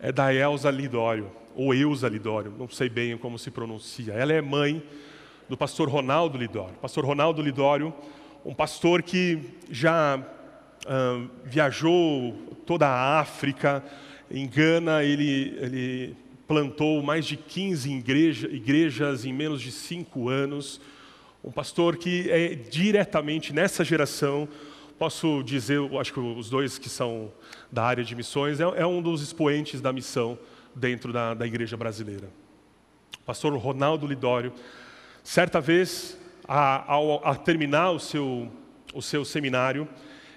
é 0.00 0.10
da 0.10 0.34
Elza 0.34 0.70
Lidório, 0.70 1.30
ou 1.54 1.74
Eusa 1.74 2.08
Lidório, 2.08 2.54
não 2.58 2.68
sei 2.68 2.88
bem 2.88 3.16
como 3.16 3.38
se 3.38 3.50
pronuncia. 3.50 4.14
Ela 4.14 4.32
é 4.32 4.40
mãe 4.40 4.82
do 5.48 5.56
pastor 5.56 5.88
Ronaldo 5.88 6.38
Lidório. 6.38 6.74
Pastor 6.80 7.04
Ronaldo 7.04 7.42
Lidório, 7.42 7.92
um 8.44 8.54
pastor 8.54 9.02
que 9.02 9.38
já 9.70 10.18
uh, 10.18 11.30
viajou 11.44 12.32
toda 12.64 12.88
a 12.88 13.20
África, 13.20 13.84
em 14.30 14.46
Gana 14.46 15.02
ele, 15.02 15.56
ele 15.60 16.16
plantou 16.46 17.02
mais 17.02 17.26
de 17.26 17.36
15 17.36 17.92
igreja, 17.92 18.48
igrejas 18.48 19.24
em 19.24 19.32
menos 19.32 19.60
de 19.60 19.72
cinco 19.72 20.28
anos. 20.28 20.80
Um 21.42 21.50
pastor 21.50 21.96
que 21.96 22.30
é 22.30 22.54
diretamente 22.54 23.52
nessa 23.52 23.84
geração, 23.84 24.48
posso 24.98 25.42
dizer, 25.42 25.80
acho 25.98 26.12
que 26.12 26.20
os 26.20 26.50
dois 26.50 26.78
que 26.78 26.88
são 26.88 27.32
da 27.72 27.84
área 27.84 28.04
de 28.04 28.14
missões, 28.14 28.60
é, 28.60 28.64
é 28.64 28.86
um 28.86 29.02
dos 29.02 29.22
expoentes 29.22 29.80
da 29.80 29.92
missão 29.92 30.38
dentro 30.74 31.12
da, 31.12 31.34
da 31.34 31.46
igreja 31.46 31.76
brasileira. 31.76 32.28
Pastor 33.24 33.56
Ronaldo 33.56 34.06
Lidório, 34.06 34.52
certa 35.24 35.60
vez, 35.60 36.18
a, 36.46 36.92
ao, 36.92 37.26
a 37.26 37.34
terminar 37.34 37.90
o 37.92 37.98
seu, 37.98 38.50
o 38.94 39.00
seu 39.00 39.24
seminário, 39.24 39.88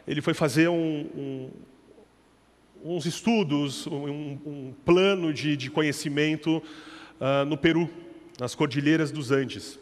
ele 0.07 0.21
foi 0.21 0.33
fazer 0.33 0.67
um, 0.69 1.09
um, 1.15 1.49
uns 2.83 3.05
estudos, 3.05 3.87
um, 3.87 4.37
um 4.45 4.73
plano 4.83 5.33
de, 5.33 5.55
de 5.55 5.71
conhecimento 5.71 6.61
uh, 7.19 7.45
no 7.45 7.57
Peru, 7.57 7.89
nas 8.37 8.53
Cordilheiras 8.53 9.09
dos 9.09 9.31
Andes. 9.31 9.79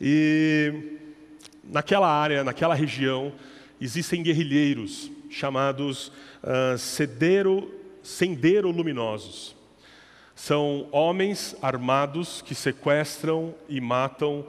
E 0.00 0.96
naquela 1.62 2.08
área, 2.08 2.42
naquela 2.42 2.74
região, 2.74 3.34
existem 3.78 4.22
guerrilheiros 4.22 5.10
chamados 5.28 6.08
uh, 6.42 6.78
cedero, 6.78 7.70
sendero 8.02 8.70
luminosos. 8.70 9.54
São 10.34 10.88
homens 10.90 11.54
armados 11.60 12.40
que 12.40 12.54
sequestram 12.54 13.54
e 13.68 13.78
matam 13.78 14.46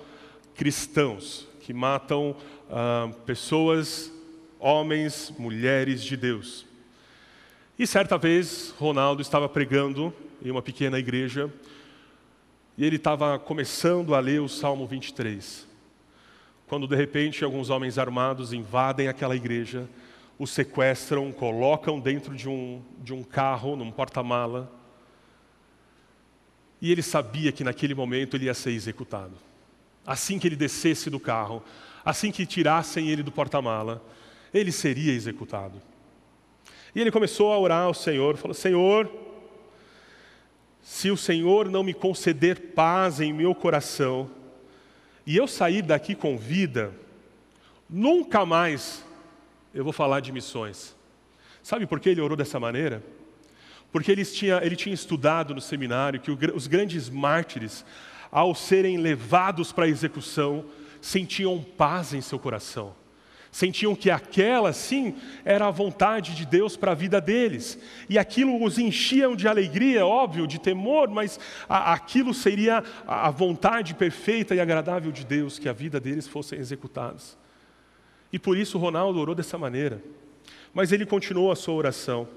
cristãos, 0.55 1.47
que 1.59 1.73
matam 1.73 2.33
uh, 2.69 3.13
pessoas, 3.25 4.09
homens, 4.57 5.33
mulheres 5.37 6.01
de 6.01 6.15
Deus. 6.15 6.69
E 7.79 7.87
certa 7.87 8.17
vez, 8.17 8.75
Ronaldo 8.77 9.21
estava 9.21 9.47
pregando 9.47 10.13
em 10.43 10.51
uma 10.51 10.61
pequena 10.61 10.99
igreja 10.99 11.49
e 12.77 12.83
ele 12.83 12.97
estava 12.97 13.39
começando 13.39 14.13
a 14.13 14.19
ler 14.19 14.41
o 14.41 14.49
Salmo 14.49 14.85
23. 14.85 15.65
Quando 16.67 16.85
de 16.85 16.95
repente 16.97 17.41
alguns 17.41 17.69
homens 17.69 17.97
armados 17.97 18.51
invadem 18.51 19.07
aquela 19.07 19.33
igreja, 19.33 19.87
o 20.37 20.45
sequestram, 20.45 21.31
colocam 21.31 22.01
dentro 22.01 22.35
de 22.35 22.49
um, 22.49 22.81
de 23.01 23.13
um 23.13 23.23
carro, 23.23 23.77
num 23.77 23.91
porta-mala. 23.91 24.69
E 26.81 26.91
ele 26.91 27.01
sabia 27.01 27.49
que 27.53 27.63
naquele 27.63 27.95
momento 27.95 28.35
ele 28.35 28.47
ia 28.47 28.53
ser 28.53 28.71
executado. 28.71 29.35
Assim 30.05 30.37
que 30.37 30.49
ele 30.49 30.57
descesse 30.57 31.09
do 31.09 31.17
carro, 31.17 31.63
assim 32.03 32.29
que 32.29 32.45
tirassem 32.45 33.07
ele 33.07 33.23
do 33.23 33.31
porta-mala, 33.31 34.03
ele 34.53 34.73
seria 34.73 35.13
executado. 35.13 35.81
E 36.93 37.01
ele 37.01 37.11
começou 37.11 37.53
a 37.53 37.59
orar 37.59 37.83
ao 37.83 37.93
Senhor, 37.93 38.37
falou: 38.37 38.53
Senhor, 38.53 39.09
se 40.81 41.11
o 41.11 41.17
Senhor 41.17 41.69
não 41.69 41.83
me 41.83 41.93
conceder 41.93 42.73
paz 42.73 43.21
em 43.21 43.31
meu 43.31 43.53
coração, 43.53 44.29
e 45.25 45.37
eu 45.37 45.47
sair 45.47 45.83
daqui 45.83 46.15
com 46.15 46.37
vida, 46.37 46.91
nunca 47.89 48.45
mais 48.45 49.05
eu 49.73 49.83
vou 49.83 49.93
falar 49.93 50.19
de 50.19 50.31
missões. 50.31 50.95
Sabe 51.61 51.85
por 51.85 51.99
que 51.99 52.09
ele 52.09 52.21
orou 52.21 52.35
dessa 52.35 52.59
maneira? 52.59 53.03
Porque 53.91 54.11
ele 54.11 54.25
tinha, 54.25 54.59
ele 54.63 54.75
tinha 54.75 54.93
estudado 54.93 55.53
no 55.53 55.61
seminário 55.61 56.19
que 56.19 56.31
os 56.31 56.67
grandes 56.67 57.09
mártires, 57.09 57.85
ao 58.31 58.55
serem 58.55 58.97
levados 58.97 59.71
para 59.71 59.85
a 59.85 59.89
execução, 59.89 60.65
sentiam 61.01 61.63
paz 61.77 62.13
em 62.13 62.21
seu 62.21 62.39
coração. 62.39 62.95
Sentiam 63.51 63.95
que 63.95 64.11
aquela, 64.11 64.71
sim, 64.71 65.15
era 65.43 65.67
a 65.67 65.71
vontade 65.71 66.35
de 66.35 66.45
Deus 66.45 66.77
para 66.77 66.91
a 66.91 66.95
vida 66.95 67.19
deles. 67.19 67.79
E 68.07 68.17
aquilo 68.17 68.63
os 68.63 68.77
enchiam 68.77 69.35
de 69.35 69.47
alegria, 69.47 70.05
óbvio, 70.05 70.45
de 70.45 70.59
temor, 70.59 71.09
mas 71.09 71.39
a, 71.67 71.93
aquilo 71.93 72.33
seria 72.33 72.83
a 73.07 73.31
vontade 73.31 73.95
perfeita 73.95 74.53
e 74.53 74.59
agradável 74.59 75.11
de 75.11 75.25
Deus, 75.25 75.57
que 75.57 75.67
a 75.67 75.73
vida 75.73 75.99
deles 75.99 76.27
fosse 76.27 76.55
executada. 76.55 77.17
E 78.31 78.37
por 78.37 78.55
isso 78.55 78.77
Ronaldo 78.77 79.19
orou 79.19 79.33
dessa 79.33 79.57
maneira. 79.57 80.01
Mas 80.71 80.91
ele 80.91 81.05
continuou 81.05 81.51
a 81.51 81.55
sua 81.55 81.73
oração. 81.73 82.27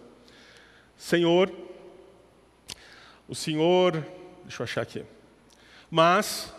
Senhor, 0.97 1.53
o 3.29 3.35
Senhor, 3.35 3.93
deixa 4.45 4.63
eu 4.63 4.65
achar 4.65 4.81
aqui. 4.81 5.05
Mas, 5.91 6.55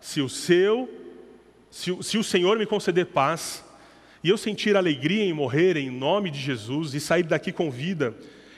se 0.00 0.20
o 0.20 0.28
seu, 0.28 0.88
se, 1.70 1.96
se 2.02 2.18
o 2.18 2.24
Senhor 2.24 2.58
me 2.58 2.66
conceder 2.66 3.06
paz, 3.06 3.64
e 4.22 4.28
eu 4.28 4.38
sentir 4.38 4.76
alegria 4.76 5.24
em 5.24 5.32
morrer 5.32 5.76
em 5.76 5.90
nome 5.90 6.30
de 6.30 6.38
Jesus 6.38 6.94
e 6.94 7.00
sair 7.00 7.24
daqui 7.24 7.50
com 7.50 7.70
vida, 7.70 8.14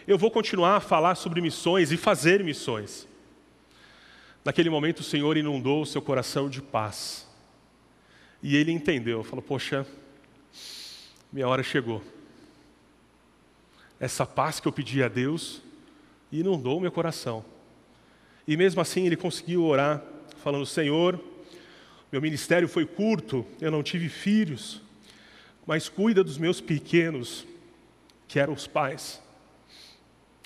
eu 0.06 0.18
vou 0.18 0.30
continuar 0.30 0.76
a 0.76 0.80
falar 0.80 1.14
sobre 1.14 1.40
missões 1.40 1.90
e 1.90 1.96
fazer 1.96 2.44
missões. 2.44 3.08
Naquele 4.44 4.68
momento 4.68 5.00
o 5.00 5.04
Senhor 5.04 5.36
inundou 5.38 5.82
o 5.82 5.86
seu 5.86 6.02
coração 6.02 6.50
de 6.50 6.60
paz. 6.60 7.26
E 8.42 8.54
ele 8.56 8.70
entendeu, 8.70 9.24
falou: 9.24 9.42
Poxa, 9.42 9.86
minha 11.32 11.48
hora 11.48 11.62
chegou. 11.62 12.04
Essa 13.98 14.26
paz 14.26 14.60
que 14.60 14.68
eu 14.68 14.72
pedi 14.72 15.02
a 15.02 15.08
Deus 15.08 15.62
inundou 16.30 16.78
meu 16.78 16.92
coração. 16.92 17.42
E 18.46 18.54
mesmo 18.54 18.82
assim 18.82 19.06
ele 19.06 19.16
conseguiu 19.16 19.64
orar, 19.64 20.04
falando: 20.42 20.66
Senhor, 20.66 21.18
meu 22.12 22.20
ministério 22.20 22.68
foi 22.68 22.84
curto, 22.84 23.46
eu 23.62 23.70
não 23.70 23.82
tive 23.82 24.10
filhos, 24.10 24.84
mas 25.66 25.88
cuida 25.88 26.22
dos 26.22 26.38
meus 26.38 26.60
pequenos, 26.60 27.46
que 28.28 28.38
eram 28.38 28.52
os 28.52 28.66
pais. 28.66 29.22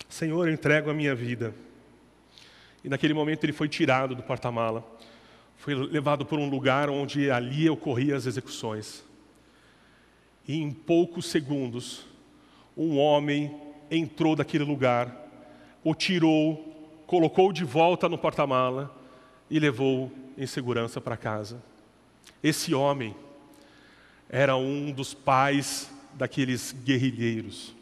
Senhor, 0.08 0.46
eu 0.46 0.54
entrego 0.54 0.90
a 0.90 0.94
minha 0.94 1.14
vida. 1.14 1.54
E 2.84 2.88
naquele 2.88 3.14
momento 3.14 3.44
ele 3.44 3.52
foi 3.52 3.68
tirado 3.68 4.14
do 4.14 4.22
porta-mala, 4.22 4.84
foi 5.56 5.74
levado 5.74 6.24
para 6.24 6.38
um 6.38 6.48
lugar 6.48 6.88
onde 6.88 7.30
ali 7.30 7.68
ocorriam 7.68 8.16
as 8.16 8.26
execuções. 8.26 9.04
E 10.46 10.56
em 10.56 10.70
poucos 10.70 11.26
segundos, 11.26 12.06
um 12.76 12.96
homem 12.96 13.54
entrou 13.90 14.36
daquele 14.36 14.64
lugar, 14.64 15.14
o 15.82 15.94
tirou, 15.94 17.02
colocou 17.06 17.52
de 17.52 17.64
volta 17.64 18.08
no 18.08 18.16
porta-mala 18.16 18.94
e 19.50 19.58
levou 19.58 20.12
em 20.36 20.46
segurança 20.46 21.00
para 21.00 21.16
casa. 21.16 21.60
Esse 22.42 22.74
homem 22.74 23.14
era 24.28 24.56
um 24.56 24.92
dos 24.92 25.14
pais 25.14 25.90
daqueles 26.14 26.72
guerrilheiros. 26.72 27.74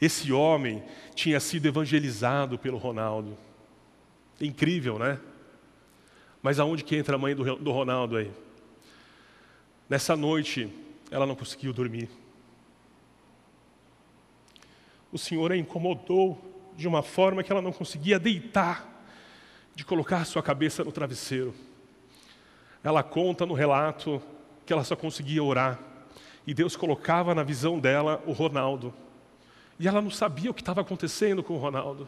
Esse 0.00 0.32
homem 0.32 0.82
tinha 1.14 1.40
sido 1.40 1.66
evangelizado 1.66 2.58
pelo 2.58 2.78
Ronaldo. 2.78 3.36
Incrível, 4.40 4.98
né? 4.98 5.18
Mas 6.40 6.60
aonde 6.60 6.84
que 6.84 6.96
entra 6.96 7.16
a 7.16 7.18
mãe 7.18 7.34
do, 7.34 7.56
do 7.56 7.72
Ronaldo 7.72 8.16
aí? 8.16 8.30
Nessa 9.88 10.16
noite, 10.16 10.72
ela 11.10 11.26
não 11.26 11.34
conseguiu 11.34 11.72
dormir. 11.72 12.08
O 15.10 15.18
Senhor 15.18 15.50
a 15.50 15.56
incomodou 15.56 16.38
de 16.76 16.86
uma 16.86 17.02
forma 17.02 17.42
que 17.42 17.50
ela 17.50 17.62
não 17.62 17.72
conseguia 17.72 18.18
deitar, 18.18 18.86
de 19.74 19.84
colocar 19.84 20.24
sua 20.24 20.42
cabeça 20.42 20.84
no 20.84 20.92
travesseiro. 20.92 21.54
ela 22.84 23.02
conta 23.02 23.44
no 23.44 23.54
relato 23.54 24.22
que 24.68 24.72
ela 24.74 24.84
só 24.84 24.94
conseguia 24.94 25.42
orar. 25.42 25.80
E 26.46 26.52
Deus 26.52 26.76
colocava 26.76 27.34
na 27.34 27.42
visão 27.42 27.80
dela 27.80 28.22
o 28.26 28.32
Ronaldo. 28.32 28.92
E 29.80 29.88
ela 29.88 30.02
não 30.02 30.10
sabia 30.10 30.50
o 30.50 30.54
que 30.54 30.60
estava 30.60 30.82
acontecendo 30.82 31.42
com 31.42 31.54
o 31.54 31.58
Ronaldo. 31.58 32.06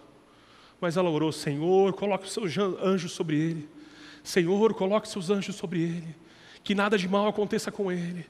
Mas 0.78 0.98
ela 0.98 1.08
orou: 1.08 1.32
Senhor, 1.32 1.94
coloque 1.94 2.26
os 2.26 2.34
seus 2.34 2.58
anjos 2.58 3.12
sobre 3.12 3.38
ele. 3.38 3.68
Senhor, 4.22 4.74
coloque 4.74 5.06
os 5.06 5.12
seus 5.12 5.30
anjos 5.30 5.56
sobre 5.56 5.80
ele. 5.80 6.14
Que 6.62 6.74
nada 6.74 6.98
de 6.98 7.08
mal 7.08 7.26
aconteça 7.26 7.72
com 7.72 7.90
ele. 7.90 8.26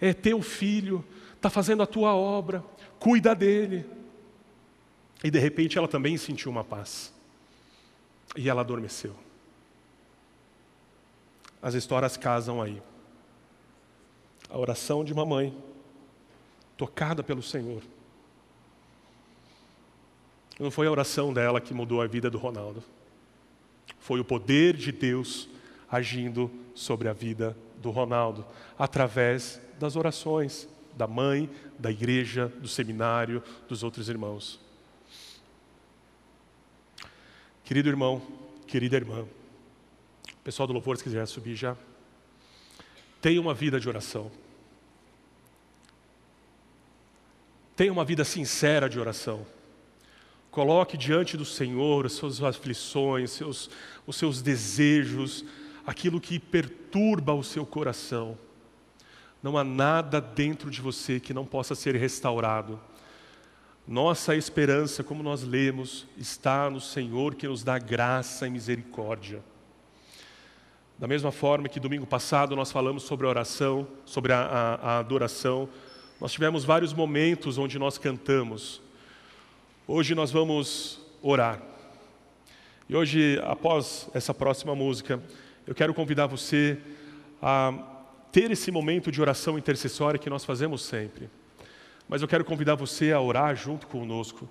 É 0.00 0.14
teu 0.14 0.40
filho, 0.40 1.04
está 1.36 1.50
fazendo 1.50 1.82
a 1.82 1.86
tua 1.86 2.14
obra, 2.14 2.64
cuida 2.98 3.34
dele. 3.34 3.84
E 5.22 5.30
de 5.30 5.38
repente 5.38 5.76
ela 5.76 5.88
também 5.88 6.16
sentiu 6.16 6.50
uma 6.50 6.64
paz. 6.64 7.12
E 8.34 8.48
ela 8.48 8.62
adormeceu. 8.62 9.14
As 11.60 11.74
histórias 11.74 12.16
casam 12.16 12.62
aí. 12.62 12.80
A 14.48 14.58
oração 14.58 15.04
de 15.04 15.12
uma 15.12 15.24
mãe, 15.24 15.56
tocada 16.76 17.22
pelo 17.22 17.42
Senhor. 17.42 17.82
Não 20.58 20.70
foi 20.70 20.86
a 20.86 20.90
oração 20.90 21.32
dela 21.32 21.60
que 21.60 21.74
mudou 21.74 22.00
a 22.00 22.06
vida 22.06 22.30
do 22.30 22.38
Ronaldo. 22.38 22.82
Foi 23.98 24.20
o 24.20 24.24
poder 24.24 24.76
de 24.76 24.92
Deus 24.92 25.48
agindo 25.90 26.50
sobre 26.74 27.08
a 27.08 27.12
vida 27.12 27.56
do 27.78 27.90
Ronaldo, 27.90 28.44
através 28.78 29.60
das 29.78 29.96
orações 29.96 30.68
da 30.96 31.06
mãe, 31.06 31.50
da 31.78 31.90
igreja, 31.90 32.48
do 32.60 32.68
seminário, 32.68 33.42
dos 33.68 33.82
outros 33.82 34.08
irmãos. 34.08 34.60
Querido 37.64 37.88
irmão, 37.88 38.22
querida 38.66 38.96
irmã, 38.96 39.26
pessoal 40.42 40.66
do 40.66 40.72
louvor, 40.72 40.96
se 40.96 41.04
quiser 41.04 41.26
subir 41.26 41.56
já, 41.56 41.76
tenha 43.24 43.40
uma 43.40 43.54
vida 43.54 43.80
de 43.80 43.88
oração. 43.88 44.30
Tenha 47.74 47.90
uma 47.90 48.04
vida 48.04 48.22
sincera 48.22 48.86
de 48.86 49.00
oração. 49.00 49.46
Coloque 50.50 50.98
diante 50.98 51.34
do 51.34 51.44
Senhor 51.46 52.04
as 52.04 52.12
suas 52.12 52.42
aflições, 52.42 53.30
seus, 53.30 53.70
os 54.06 54.16
seus 54.16 54.42
desejos, 54.42 55.42
aquilo 55.86 56.20
que 56.20 56.38
perturba 56.38 57.32
o 57.32 57.42
seu 57.42 57.64
coração. 57.64 58.38
Não 59.42 59.56
há 59.56 59.64
nada 59.64 60.20
dentro 60.20 60.70
de 60.70 60.82
você 60.82 61.18
que 61.18 61.32
não 61.32 61.46
possa 61.46 61.74
ser 61.74 61.96
restaurado. 61.96 62.78
Nossa 63.88 64.36
esperança, 64.36 65.02
como 65.02 65.22
nós 65.22 65.42
lemos, 65.42 66.06
está 66.18 66.68
no 66.68 66.78
Senhor 66.78 67.36
que 67.36 67.48
nos 67.48 67.64
dá 67.64 67.78
graça 67.78 68.46
e 68.46 68.50
misericórdia. 68.50 69.42
Da 70.96 71.08
mesma 71.08 71.32
forma 71.32 71.68
que 71.68 71.80
domingo 71.80 72.06
passado 72.06 72.54
nós 72.54 72.70
falamos 72.70 73.02
sobre 73.02 73.26
a 73.26 73.28
oração, 73.28 73.86
sobre 74.04 74.32
a, 74.32 74.38
a, 74.40 74.74
a 74.74 74.98
adoração, 75.00 75.68
nós 76.20 76.30
tivemos 76.30 76.64
vários 76.64 76.92
momentos 76.92 77.58
onde 77.58 77.80
nós 77.80 77.98
cantamos. 77.98 78.80
Hoje 79.88 80.14
nós 80.14 80.30
vamos 80.30 81.00
orar. 81.20 81.60
E 82.88 82.94
hoje, 82.94 83.40
após 83.42 84.08
essa 84.14 84.32
próxima 84.32 84.72
música, 84.72 85.20
eu 85.66 85.74
quero 85.74 85.92
convidar 85.92 86.28
você 86.28 86.78
a 87.42 87.74
ter 88.30 88.52
esse 88.52 88.70
momento 88.70 89.10
de 89.10 89.20
oração 89.20 89.58
intercessória 89.58 90.18
que 90.18 90.30
nós 90.30 90.44
fazemos 90.44 90.82
sempre. 90.84 91.28
Mas 92.08 92.22
eu 92.22 92.28
quero 92.28 92.44
convidar 92.44 92.76
você 92.76 93.10
a 93.10 93.20
orar 93.20 93.56
junto 93.56 93.88
conosco, 93.88 94.48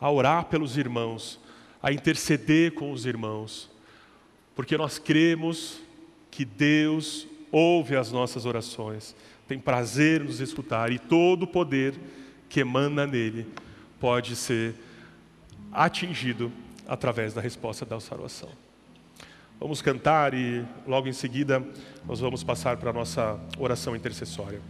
a 0.00 0.08
orar 0.08 0.44
pelos 0.44 0.76
irmãos, 0.76 1.40
a 1.82 1.92
interceder 1.92 2.74
com 2.74 2.92
os 2.92 3.06
irmãos, 3.06 3.68
porque 4.60 4.76
nós 4.76 4.98
cremos 4.98 5.80
que 6.30 6.44
Deus 6.44 7.26
ouve 7.50 7.96
as 7.96 8.12
nossas 8.12 8.44
orações, 8.44 9.16
tem 9.48 9.58
prazer 9.58 10.22
nos 10.22 10.38
escutar 10.38 10.92
e 10.92 10.98
todo 10.98 11.44
o 11.44 11.46
poder 11.46 11.94
que 12.46 12.60
emana 12.60 13.06
nele 13.06 13.46
pode 13.98 14.36
ser 14.36 14.74
atingido 15.72 16.52
através 16.86 17.32
da 17.32 17.40
resposta 17.40 17.86
da 17.86 17.98
salvação. 18.00 18.50
Vamos 19.58 19.80
cantar 19.80 20.34
e 20.34 20.62
logo 20.86 21.08
em 21.08 21.14
seguida 21.14 21.66
nós 22.06 22.20
vamos 22.20 22.44
passar 22.44 22.76
para 22.76 22.90
a 22.90 22.92
nossa 22.92 23.40
oração 23.58 23.96
intercessória. 23.96 24.60